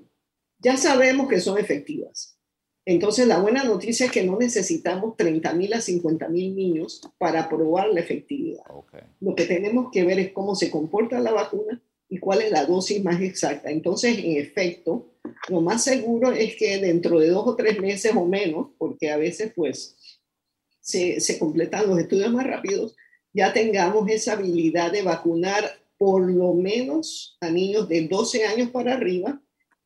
Ya 0.58 0.76
sabemos 0.76 1.28
que 1.28 1.40
son 1.40 1.56
efectivas. 1.56 2.39
Entonces, 2.86 3.26
la 3.26 3.38
buena 3.38 3.64
noticia 3.64 4.06
es 4.06 4.12
que 4.12 4.24
no 4.24 4.38
necesitamos 4.38 5.16
30.000 5.16 5.74
a 5.74 5.78
50.000 5.78 6.54
niños 6.54 7.02
para 7.18 7.48
probar 7.48 7.88
la 7.90 8.00
efectividad. 8.00 8.64
Lo 9.20 9.34
que 9.34 9.44
tenemos 9.44 9.90
que 9.92 10.04
ver 10.04 10.18
es 10.18 10.32
cómo 10.32 10.54
se 10.54 10.70
comporta 10.70 11.20
la 11.20 11.32
vacuna 11.32 11.82
y 12.08 12.18
cuál 12.18 12.42
es 12.42 12.50
la 12.50 12.64
dosis 12.64 13.02
más 13.04 13.20
exacta. 13.20 13.70
Entonces, 13.70 14.18
en 14.18 14.36
efecto, 14.36 15.12
lo 15.48 15.60
más 15.60 15.84
seguro 15.84 16.32
es 16.32 16.56
que 16.56 16.78
dentro 16.78 17.18
de 17.18 17.28
dos 17.28 17.46
o 17.46 17.54
tres 17.54 17.78
meses 17.80 18.12
o 18.16 18.24
menos, 18.24 18.68
porque 18.78 19.10
a 19.10 19.16
veces 19.16 19.52
pues 19.54 19.96
se, 20.80 21.20
se 21.20 21.38
completan 21.38 21.86
los 21.86 21.98
estudios 21.98 22.32
más 22.32 22.46
rápidos, 22.46 22.96
ya 23.32 23.52
tengamos 23.52 24.08
esa 24.08 24.32
habilidad 24.32 24.90
de 24.90 25.02
vacunar 25.02 25.78
por 25.98 26.28
lo 26.28 26.54
menos 26.54 27.36
a 27.40 27.50
niños 27.50 27.88
de 27.88 28.08
12 28.08 28.46
años 28.46 28.70
para 28.70 28.94
arriba 28.94 29.40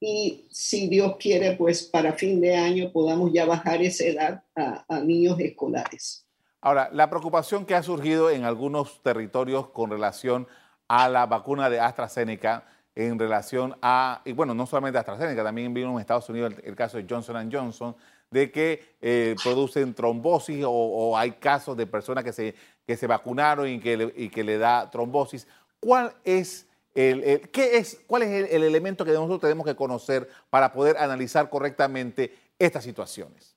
y 0.06 0.46
si 0.50 0.86
Dios 0.88 1.16
quiere, 1.18 1.56
pues 1.56 1.82
para 1.82 2.12
fin 2.12 2.38
de 2.38 2.54
año 2.54 2.92
podamos 2.92 3.32
ya 3.32 3.46
bajar 3.46 3.80
esa 3.80 4.04
edad 4.04 4.44
a, 4.54 5.00
niños 5.00 5.40
escolares. 5.40 6.26
Ahora, 6.60 6.90
la 6.92 7.08
preocupación 7.08 7.64
que 7.64 7.74
ha 7.74 7.82
surgido 7.82 8.28
en 8.28 8.44
algunos 8.44 9.02
territorios 9.02 9.70
con 9.70 9.90
relación 9.90 10.46
a 10.88 11.08
la 11.08 11.24
vacuna 11.24 11.70
de 11.70 11.80
AstraZeneca, 11.80 12.66
en 12.94 13.18
relación 13.18 13.76
a, 13.80 14.20
y 14.26 14.32
bueno, 14.32 14.52
no 14.52 14.66
solamente 14.66 14.98
AstraZeneca, 14.98 15.42
también 15.42 15.72
vino 15.72 15.90
en 15.90 15.98
Estados 15.98 16.28
Unidos 16.28 16.52
el, 16.62 16.76
caso 16.76 16.98
de 16.98 17.06
Johnson 17.08 17.50
Johnson, 17.50 17.96
de 18.30 18.50
que 18.50 18.96
eh, 19.00 19.34
producen 19.42 19.94
trombosis 19.94 20.64
o, 20.66 21.16
hay 21.16 21.32
casos 21.32 21.78
de 21.78 21.86
personas 21.86 22.24
que 22.24 22.32
se, 22.32 22.54
que 22.86 22.96
se 22.98 23.06
vacunaron 23.06 23.68
y 23.68 23.80
que, 23.80 24.12
y 24.16 24.28
que 24.28 24.44
le 24.44 24.58
da 24.58 24.90
trombosis. 24.90 25.48
¿Cuál 25.80 26.12
es 26.24 26.66
el, 26.94 27.48
¿qué 27.50 27.76
es, 27.78 28.00
¿Cuál 28.06 28.22
es 28.22 28.52
el, 28.52 28.62
elemento 28.62 29.04
que 29.04 29.12
nosotros 29.12 29.40
tenemos 29.40 29.66
que 29.66 29.74
conocer 29.74 30.28
para 30.50 30.72
poder 30.72 30.96
analizar 30.96 31.50
correctamente 31.50 32.32
estas 32.58 32.84
situaciones? 32.84 33.56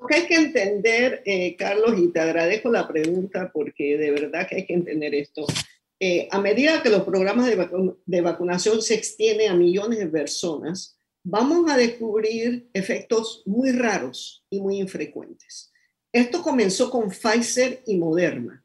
Lo 0.00 0.06
que 0.06 0.16
hay 0.16 0.26
que 0.26 0.34
entender, 0.34 1.22
eh, 1.24 1.54
Carlos, 1.56 1.94
y 1.96 2.08
te 2.08 2.20
agradezco 2.20 2.70
la 2.70 2.88
pregunta 2.88 3.50
porque 3.52 3.96
de 3.96 4.10
verdad 4.10 4.48
que 4.48 4.56
hay 4.56 4.66
que 4.66 4.74
entender 4.74 5.14
esto. 5.14 5.46
Eh, 6.00 6.28
a 6.30 6.40
medida 6.40 6.82
que 6.82 6.90
los 6.90 7.02
programas 7.02 7.46
de, 7.46 7.94
de 8.04 8.20
vacunación 8.20 8.82
se 8.82 8.94
extienden 8.94 9.50
a 9.50 9.54
millones 9.54 9.98
de 9.98 10.06
personas, 10.06 10.98
vamos 11.22 11.70
a 11.70 11.76
descubrir 11.76 12.68
efectos 12.72 13.42
muy 13.46 13.70
raros 13.72 14.44
y 14.50 14.60
muy 14.60 14.78
infrecuentes. 14.78 15.72
Esto 16.12 16.42
comenzó 16.42 16.90
con 16.90 17.10
Pfizer 17.10 17.82
y 17.86 17.96
Moderna, 17.96 18.64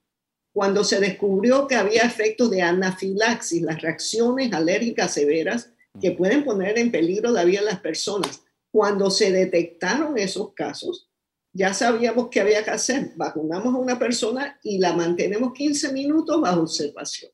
cuando 0.53 0.83
se 0.83 0.99
descubrió 0.99 1.67
que 1.67 1.75
había 1.75 2.03
efectos 2.03 2.51
de 2.51 2.61
anafilaxis, 2.61 3.63
las 3.63 3.81
reacciones 3.81 4.53
alérgicas 4.53 5.11
severas 5.11 5.71
que 5.99 6.11
pueden 6.11 6.43
poner 6.43 6.77
en 6.77 6.91
peligro 6.91 7.31
la 7.31 7.43
vida 7.43 7.61
de 7.61 7.65
las 7.65 7.79
personas. 7.79 8.43
Cuando 8.71 9.09
se 9.09 9.31
detectaron 9.31 10.17
esos 10.17 10.53
casos, 10.53 11.09
ya 11.51 11.73
sabíamos 11.73 12.29
qué 12.29 12.41
había 12.41 12.63
que 12.63 12.71
hacer. 12.71 13.11
Vacunamos 13.15 13.73
a 13.73 13.77
una 13.77 13.97
persona 13.97 14.59
y 14.63 14.77
la 14.77 14.93
mantenemos 14.93 15.53
15 15.53 15.91
minutos 15.91 16.39
bajo 16.39 16.61
observación. 16.61 17.31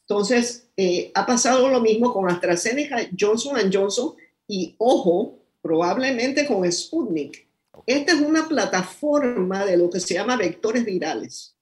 Entonces, 0.00 0.68
eh, 0.76 1.10
ha 1.14 1.26
pasado 1.26 1.68
lo 1.68 1.80
mismo 1.80 2.12
con 2.12 2.30
AstraZeneca, 2.30 2.98
Johnson 3.18 3.58
Johnson 3.72 4.14
y, 4.46 4.74
ojo, 4.78 5.38
probablemente 5.60 6.46
con 6.46 6.70
Sputnik. 6.70 7.46
Esta 7.84 8.12
es 8.12 8.20
una 8.20 8.48
plataforma 8.48 9.64
de 9.64 9.76
lo 9.76 9.90
que 9.90 10.00
se 10.00 10.14
llama 10.14 10.36
vectores 10.36 10.84
virales. 10.84 11.57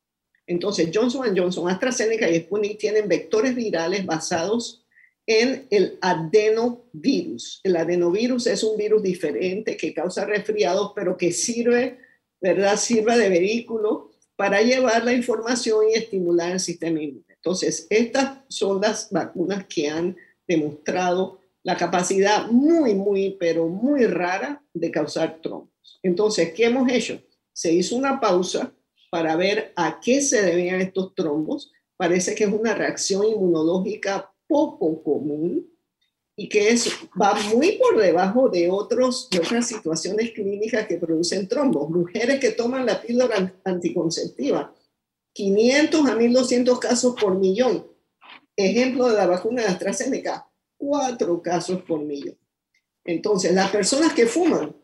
Entonces, 0.46 0.90
Johnson 0.92 1.36
Johnson, 1.36 1.68
AstraZeneca 1.68 2.30
y 2.30 2.40
Sputnik 2.40 2.78
tienen 2.78 3.08
vectores 3.08 3.54
virales 3.54 4.06
basados 4.06 4.84
en 5.26 5.66
el 5.70 5.98
adenovirus. 6.00 7.60
El 7.64 7.76
adenovirus 7.76 8.46
es 8.46 8.62
un 8.62 8.76
virus 8.76 9.02
diferente 9.02 9.76
que 9.76 9.92
causa 9.92 10.24
resfriados, 10.24 10.92
pero 10.94 11.16
que 11.16 11.32
sirve, 11.32 11.98
¿verdad? 12.40 12.76
Sirve 12.76 13.18
de 13.18 13.28
vehículo 13.28 14.12
para 14.36 14.62
llevar 14.62 15.04
la 15.04 15.12
información 15.12 15.86
y 15.90 15.94
estimular 15.94 16.52
el 16.52 16.60
sistema 16.60 17.02
inmune. 17.02 17.24
Entonces, 17.28 17.86
estas 17.90 18.38
son 18.48 18.80
las 18.80 19.10
vacunas 19.10 19.66
que 19.66 19.88
han 19.88 20.16
demostrado 20.46 21.40
la 21.62 21.76
capacidad 21.76 22.46
muy, 22.48 22.94
muy, 22.94 23.36
pero 23.40 23.66
muy 23.66 24.06
rara 24.06 24.62
de 24.72 24.90
causar 24.90 25.40
trombos. 25.42 25.98
Entonces, 26.02 26.52
¿qué 26.52 26.66
hemos 26.66 26.90
hecho? 26.90 27.20
Se 27.52 27.72
hizo 27.72 27.96
una 27.96 28.20
pausa 28.20 28.72
para 29.10 29.36
ver 29.36 29.72
a 29.76 30.00
qué 30.00 30.20
se 30.20 30.42
debían 30.42 30.80
estos 30.80 31.14
trombos. 31.14 31.72
Parece 31.96 32.34
que 32.34 32.44
es 32.44 32.52
una 32.52 32.74
reacción 32.74 33.26
inmunológica 33.26 34.32
poco 34.46 35.02
común 35.02 35.66
y 36.36 36.48
que 36.48 36.68
es, 36.68 36.88
va 37.20 37.34
muy 37.54 37.78
por 37.78 37.98
debajo 37.98 38.50
de, 38.50 38.70
otros, 38.70 39.30
de 39.30 39.38
otras 39.38 39.66
situaciones 39.66 40.32
clínicas 40.32 40.86
que 40.86 40.98
producen 40.98 41.48
trombos. 41.48 41.88
Mujeres 41.88 42.38
que 42.38 42.50
toman 42.50 42.84
la 42.84 43.00
píldora 43.00 43.54
anticonceptiva, 43.64 44.74
500 45.32 46.06
a 46.10 46.14
1200 46.14 46.78
casos 46.78 47.14
por 47.18 47.38
millón. 47.38 47.86
Ejemplo 48.54 49.08
de 49.08 49.16
la 49.16 49.26
vacuna 49.26 49.62
de 49.62 49.68
AstraZeneca, 49.68 50.46
cuatro 50.76 51.40
casos 51.40 51.82
por 51.82 52.00
millón. 52.00 52.38
Entonces, 53.04 53.54
las 53.54 53.70
personas 53.70 54.12
que 54.12 54.26
fuman, 54.26 54.76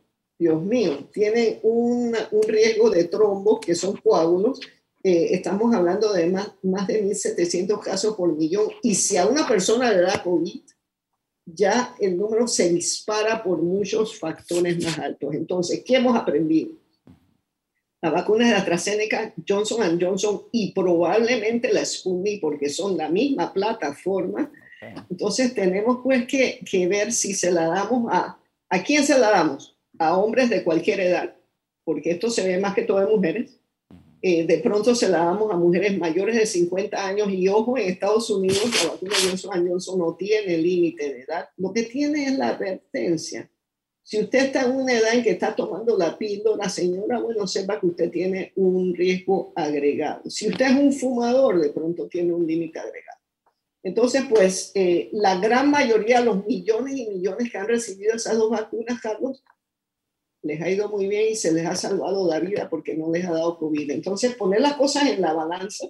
Dios 0.43 0.61
mío, 0.61 1.09
tienen 1.13 1.61
un 1.63 2.17
riesgo 2.49 2.91
de 2.91 3.05
trombos, 3.05 3.61
que 3.61 3.77
son 3.77 3.97
coágulos, 3.97 4.61
eh, 5.05 5.29
estamos 5.35 5.73
hablando 5.73 6.13
de 6.13 6.27
más, 6.27 6.53
más 6.63 6.89
de 6.89 7.05
1.700 7.05 7.81
casos 7.81 8.17
por 8.17 8.37
millón. 8.37 8.67
Y 8.83 8.97
si 8.97 9.17
a 9.17 9.27
una 9.27 9.47
persona 9.47 9.93
le 9.93 10.03
da 10.03 10.21
COVID, 10.21 10.63
ya 11.45 11.95
el 12.01 12.17
número 12.17 12.49
se 12.49 12.69
dispara 12.71 13.43
por 13.43 13.63
muchos 13.63 14.19
factores 14.19 14.83
más 14.83 14.99
altos. 14.99 15.33
Entonces, 15.35 15.85
¿qué 15.85 15.97
hemos 15.97 16.17
aprendido? 16.17 16.71
La 18.01 18.11
vacuna 18.11 18.49
de 18.49 18.55
AstraZeneca, 18.55 19.33
Johnson 19.49 20.01
Johnson 20.01 20.43
y 20.51 20.73
probablemente 20.73 21.73
la 21.73 21.85
Sputnik, 21.85 22.41
porque 22.41 22.69
son 22.69 22.97
la 22.97 23.09
misma 23.09 23.53
plataforma. 23.53 24.51
Entonces, 25.09 25.55
tenemos 25.55 25.99
pues 26.03 26.27
que, 26.27 26.59
que 26.69 26.89
ver 26.89 27.13
si 27.13 27.33
se 27.33 27.53
la 27.53 27.69
damos 27.69 28.13
a... 28.13 28.39
¿A 28.69 28.83
quién 28.83 29.05
se 29.05 29.19
la 29.19 29.31
damos? 29.31 29.72
A 30.03 30.17
hombres 30.17 30.51
de 30.51 30.65
cualquier 30.65 31.01
edad, 31.01 31.37
porque 31.85 32.11
esto 32.11 32.31
se 32.31 32.47
ve 32.47 32.59
más 32.59 32.75
que 32.75 32.83
todo 32.83 33.03
en 33.03 33.15
mujeres 33.15 33.63
eh, 34.25 34.47
de 34.47 34.59
pronto 34.59 34.95
se 34.95 35.09
la 35.09 35.19
damos 35.19 35.51
a 35.51 35.57
mujeres 35.57 35.99
mayores 35.99 36.37
de 36.37 36.47
50 36.47 37.07
años 37.09 37.29
y 37.29 37.49
ojo, 37.49 37.77
en 37.77 37.91
Estados 37.91 38.31
Unidos 38.31 38.71
la 38.85 38.93
vacuna 38.93 39.17
Johnson 39.21 39.69
Johnson 39.69 39.99
no 39.99 40.15
tiene 40.15 40.59
límite 40.59 41.13
de 41.13 41.21
edad, 41.23 41.49
lo 41.57 41.73
que 41.73 41.83
tiene 41.83 42.27
es 42.27 42.39
la 42.39 42.51
advertencia. 42.51 43.51
Si 44.05 44.21
usted 44.21 44.47
está 44.47 44.63
en 44.63 44.77
una 44.77 44.93
edad 44.93 45.15
en 45.15 45.25
que 45.25 45.31
está 45.31 45.57
tomando 45.57 45.99
la 45.99 46.17
píldora, 46.17 46.69
señora, 46.69 47.19
bueno, 47.19 47.49
sepa 47.49 47.81
que 47.81 47.87
usted 47.87 48.11
tiene 48.11 48.53
un 48.55 48.95
riesgo 48.95 49.53
agregado. 49.57 50.31
Si 50.31 50.49
usted 50.49 50.67
es 50.67 50.77
un 50.77 50.93
fumador, 50.93 51.61
de 51.61 51.71
pronto 51.71 52.07
tiene 52.07 52.33
un 52.33 52.47
límite 52.47 52.79
agregado. 52.79 53.19
Entonces, 53.83 54.23
pues 54.29 54.71
eh, 54.75 55.09
la 55.13 55.41
gran 55.41 55.69
mayoría, 55.69 56.21
los 56.21 56.47
millones 56.47 56.97
y 56.97 57.09
millones 57.09 57.51
que 57.51 57.59
han 57.59 57.67
recibido 57.67 58.15
esas 58.15 58.39
dos 58.39 58.51
vacunas, 58.51 59.01
Carlos, 59.01 59.43
les 60.43 60.61
ha 60.61 60.69
ido 60.69 60.89
muy 60.89 61.07
bien 61.07 61.33
y 61.33 61.37
se 61.37 61.53
les 61.53 61.67
ha 61.67 61.77
salvado 61.77 62.29
la 62.29 62.41
vida 62.41 62.69
porque 62.69 62.97
no 62.97 63.11
les 63.11 63.25
ha 63.25 63.33
dado 63.33 63.59
COVID. 63.59 63.91
Entonces, 63.91 64.35
poner 64.35 64.61
las 64.61 64.75
cosas 64.75 65.07
en 65.07 65.21
la 65.21 65.33
balanza, 65.33 65.87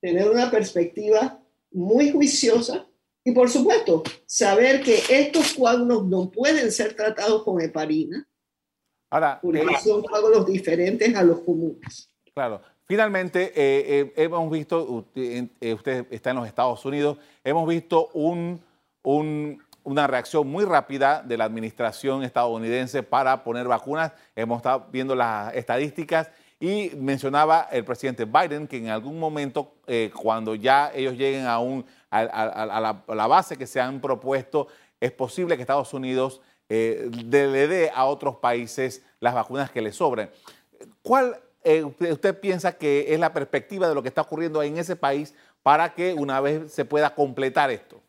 tener 0.00 0.30
una 0.30 0.50
perspectiva 0.50 1.40
muy 1.70 2.10
juiciosa 2.10 2.86
y, 3.24 3.32
por 3.32 3.50
supuesto, 3.50 4.02
saber 4.26 4.82
que 4.82 5.02
estos 5.08 5.54
coágulos 5.54 6.06
no 6.06 6.30
pueden 6.30 6.70
ser 6.70 6.94
tratados 6.94 7.42
con 7.44 7.60
heparina. 7.60 8.28
Ahora, 9.10 9.38
porque 9.42 9.60
eh, 9.60 9.66
son 9.82 10.02
coágulos 10.02 10.46
diferentes 10.46 11.14
a 11.14 11.22
los 11.22 11.40
comunes. 11.40 12.10
Claro. 12.34 12.62
Finalmente, 12.84 13.52
eh, 13.54 14.00
eh, 14.00 14.12
hemos 14.16 14.50
visto, 14.50 14.82
usted 14.84 16.06
está 16.10 16.30
en 16.30 16.36
los 16.36 16.46
Estados 16.46 16.84
Unidos, 16.84 17.16
hemos 17.44 17.66
visto 17.68 18.08
un, 18.12 18.60
un 19.02 19.62
una 19.84 20.06
reacción 20.06 20.46
muy 20.46 20.64
rápida 20.64 21.22
de 21.22 21.36
la 21.36 21.44
administración 21.44 22.22
estadounidense 22.22 23.02
para 23.02 23.44
poner 23.44 23.66
vacunas. 23.66 24.12
Hemos 24.36 24.58
estado 24.58 24.86
viendo 24.90 25.14
las 25.14 25.54
estadísticas 25.54 26.30
y 26.60 26.92
mencionaba 26.96 27.68
el 27.72 27.84
presidente 27.84 28.24
Biden 28.24 28.68
que 28.68 28.76
en 28.76 28.88
algún 28.88 29.18
momento, 29.18 29.74
eh, 29.86 30.12
cuando 30.14 30.54
ya 30.54 30.92
ellos 30.94 31.14
lleguen 31.14 31.46
a, 31.46 31.58
un, 31.58 31.84
a, 32.10 33.02
la, 33.08 33.26
base 33.26 33.56
que 33.56 33.66
se 33.66 33.80
han 33.80 34.00
propuesto, 34.00 34.68
es 35.00 35.10
posible 35.10 35.56
que 35.56 35.62
Estados 35.62 35.92
Unidos 35.92 36.40
eh, 36.68 37.10
le 37.12 37.66
dé 37.66 37.90
a 37.92 38.04
otros 38.04 38.36
países 38.36 39.02
las 39.18 39.34
vacunas 39.34 39.70
que 39.70 39.82
le 39.82 39.92
sobren. 39.92 40.30
¿Cuál 41.02 41.40
eh, 41.64 41.82
usted 41.82 42.38
piensa 42.38 42.78
que 42.78 43.12
es 43.12 43.18
la 43.18 43.32
perspectiva 43.32 43.88
de 43.88 43.94
lo 43.94 44.02
que 44.02 44.08
está 44.08 44.22
ocurriendo 44.22 44.62
en 44.62 44.78
ese 44.78 44.94
país 44.94 45.34
para 45.62 45.94
que 45.94 46.14
una 46.14 46.40
vez 46.40 46.72
se 46.72 46.84
pueda 46.84 47.14
completar 47.14 47.70
esto? 47.70 48.00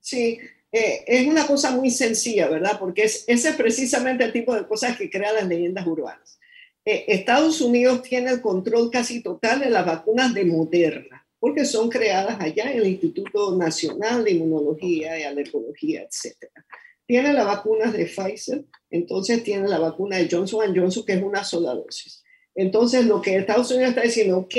Sí, 0.00 0.38
eh, 0.76 1.04
es 1.06 1.28
una 1.28 1.46
cosa 1.46 1.70
muy 1.70 1.88
sencilla, 1.88 2.48
¿verdad? 2.48 2.80
Porque 2.80 3.04
es, 3.04 3.22
ese 3.28 3.50
es 3.50 3.54
precisamente 3.54 4.24
el 4.24 4.32
tipo 4.32 4.52
de 4.56 4.66
cosas 4.66 4.98
que 4.98 5.08
crean 5.08 5.36
las 5.36 5.46
leyendas 5.46 5.86
urbanas. 5.86 6.40
Eh, 6.84 7.04
Estados 7.06 7.60
Unidos 7.60 8.02
tiene 8.02 8.32
el 8.32 8.40
control 8.40 8.90
casi 8.90 9.22
total 9.22 9.60
de 9.60 9.70
las 9.70 9.86
vacunas 9.86 10.34
de 10.34 10.44
Moderna, 10.44 11.24
porque 11.38 11.64
son 11.64 11.88
creadas 11.88 12.40
allá 12.40 12.72
en 12.72 12.78
el 12.78 12.88
Instituto 12.88 13.56
Nacional 13.56 14.24
de 14.24 14.32
Inmunología 14.32 15.16
y 15.16 15.22
Alergología, 15.22 16.02
etc. 16.02 16.34
Tiene 17.06 17.32
las 17.32 17.46
vacunas 17.46 17.92
de 17.92 18.06
Pfizer, 18.06 18.64
entonces 18.90 19.44
tiene 19.44 19.68
la 19.68 19.78
vacuna 19.78 20.16
de 20.16 20.28
Johnson 20.28 20.74
Johnson, 20.74 21.04
que 21.06 21.12
es 21.12 21.22
una 21.22 21.44
sola 21.44 21.72
dosis. 21.72 22.24
Entonces, 22.52 23.06
lo 23.06 23.22
que 23.22 23.36
Estados 23.36 23.70
Unidos 23.70 23.90
está 23.90 24.02
diciendo, 24.02 24.38
ok, 24.38 24.56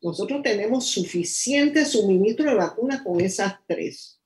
nosotros 0.00 0.42
tenemos 0.42 0.86
suficiente 0.86 1.84
suministro 1.84 2.50
de 2.50 2.56
vacunas 2.56 3.02
con 3.02 3.20
esas 3.20 3.54
tres 3.68 4.18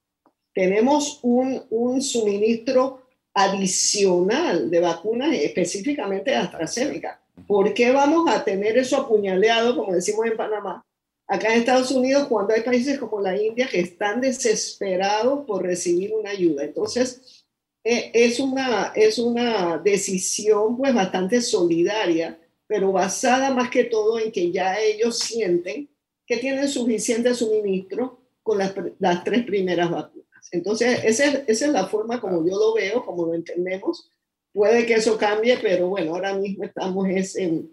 tenemos 0.57 1.21
un, 1.23 2.01
suministro 2.01 3.03
adicional 3.35 4.71
de 4.71 4.81
vacunas, 4.81 5.35
específicamente 5.35 6.31
de 6.31 6.39
AstraZeneca. 6.39 7.21
¿Por 7.47 7.75
qué 7.75 7.91
vamos 7.91 8.27
a 8.31 8.43
tener 8.43 8.79
eso 8.79 8.97
apuñaleado, 8.97 9.77
como 9.77 9.93
decimos 9.93 10.25
en 10.25 10.35
Panamá, 10.39 10.83
acá 11.27 11.53
en 11.53 11.61
Estados 11.61 11.91
Unidos, 11.91 12.27
cuando 12.29 12.55
hay 12.55 12.63
países 12.63 12.99
como 12.99 13.21
la 13.21 13.37
India 13.37 13.69
que 13.71 13.81
están 13.81 14.23
desesperados 14.23 15.45
por 15.45 15.63
recibir 15.63 16.15
una 16.15 16.31
ayuda? 16.31 16.65
Entonces, 16.65 17.45
e, 17.85 18.11
es 18.15 18.41
una, 18.41 18.93
es 18.95 19.19
una 19.19 19.77
decisión 19.77 20.79
pues 20.79 20.95
bastante 20.95 21.43
solidaria, 21.43 22.41
pero 22.67 22.93
basada 22.93 23.51
más 23.51 23.69
que 23.69 23.85
todo 23.85 24.19
en 24.19 24.33
que 24.33 24.51
ya 24.51 24.81
ellos 24.81 25.19
sienten 25.19 25.91
que 26.27 26.39
tienen 26.39 26.67
suficiente 26.67 27.35
suministro 27.35 28.23
con 28.43 28.57
las, 28.57 28.73
las 28.99 29.23
tres 29.23 29.45
primeras 29.45 29.91
vacunas. 29.91 30.26
Entonces, 30.53 31.01
esa 31.05 31.43
es, 31.47 31.61
la 31.69 31.87
forma 31.87 32.21
como 32.21 32.47
yo 32.47 32.57
lo 32.57 32.75
veo, 32.75 33.05
como 33.05 33.27
lo 33.27 33.35
entendemos. 33.35 34.11
Puede 34.53 34.87
que 34.87 34.95
eso 34.95 35.19
cambie, 35.19 35.59
pero 35.59 35.89
bueno, 35.89 36.15
ahora 36.15 36.35
mismo 36.35 36.65
estamos 36.65 37.07
en, 37.37 37.71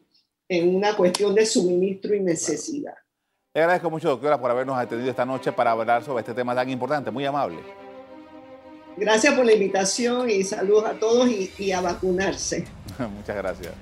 una 0.50 0.96
cuestión 0.96 1.34
de 1.34 1.46
suministro 1.46 2.14
y 2.14 2.20
necesidad. 2.20 2.94
Le 3.54 3.62
agradezco 3.62 3.90
mucho, 3.90 4.10
doctora, 4.10 4.40
por 4.40 4.52
habernos 4.52 4.78
atendido 4.78 5.10
esta 5.10 5.26
noche 5.26 5.52
para 5.52 5.72
hablar 5.72 6.04
sobre 6.04 6.22
este 6.22 6.34
tema 6.34 6.54
tan 6.54 6.70
importante, 6.70 7.12
muy 7.12 7.26
amable. 7.26 7.60
Gracias 8.98 9.34
por 9.34 9.46
la 9.46 9.54
invitación 9.54 10.30
y 10.30 10.44
saludos 10.44 10.86
a 10.86 11.00
todos 11.00 11.28
y, 11.30 11.52
y 11.58 11.72
a 11.72 11.82
vacunarse. 11.82 12.66
Muchas 13.18 13.36
gracias. 13.36 13.74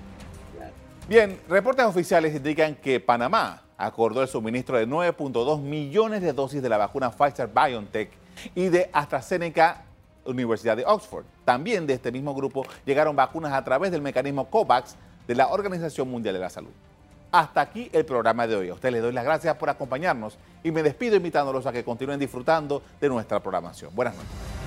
Bien, 1.10 1.38
reportes 1.50 1.86
oficiales 1.86 2.34
indican 2.36 2.76
que 2.76 3.00
Panamá 3.00 3.64
acordó 3.78 4.22
el 4.22 4.28
suministro 4.30 4.78
de 4.78 4.88
9.2 4.88 5.60
millones 5.60 6.22
de 6.22 6.32
dosis 6.32 6.62
de 6.62 6.70
la 6.70 6.78
vacuna 6.78 7.12
Pfizer 7.12 7.48
BioNTech 7.48 8.21
y 8.56 8.70
de 8.70 8.90
AstraZeneca 8.94 9.86
Universidad 10.26 10.78
de 10.78 10.86
Oxford. 10.86 11.26
También 11.46 11.88
de 11.88 11.94
este 11.94 12.12
mismo 12.12 12.34
grupo 12.36 12.66
llegaron 12.86 13.16
vacunas 13.16 13.54
a 13.54 13.64
través 13.64 13.92
del 13.92 14.02
mecanismo 14.02 14.50
COVAX 14.50 14.96
de 15.28 15.36
la 15.36 15.48
Organización 15.48 16.10
Mundial 16.10 16.36
de 16.36 16.42
la 16.42 16.50
Salud. 16.50 16.72
Hasta 17.32 17.62
aquí 17.62 17.90
el 17.94 18.06
programa 18.06 18.46
de 18.46 18.56
hoy. 18.56 18.70
A 18.70 18.74
ustedes 18.74 18.94
les 18.94 19.02
doy 19.02 19.14
las 19.14 19.24
gracias 19.24 19.56
por 19.56 19.70
acompañarnos 19.70 20.38
y 20.64 20.72
me 20.72 20.84
despido 20.84 21.16
invitándolos 21.16 21.66
a 21.66 21.72
que 21.72 21.84
continúen 21.84 22.20
disfrutando 22.20 22.84
de 23.00 23.10
nuestra 23.10 23.40
programación. 23.40 23.96
Buenas 23.96 24.16
noches. 24.16 24.61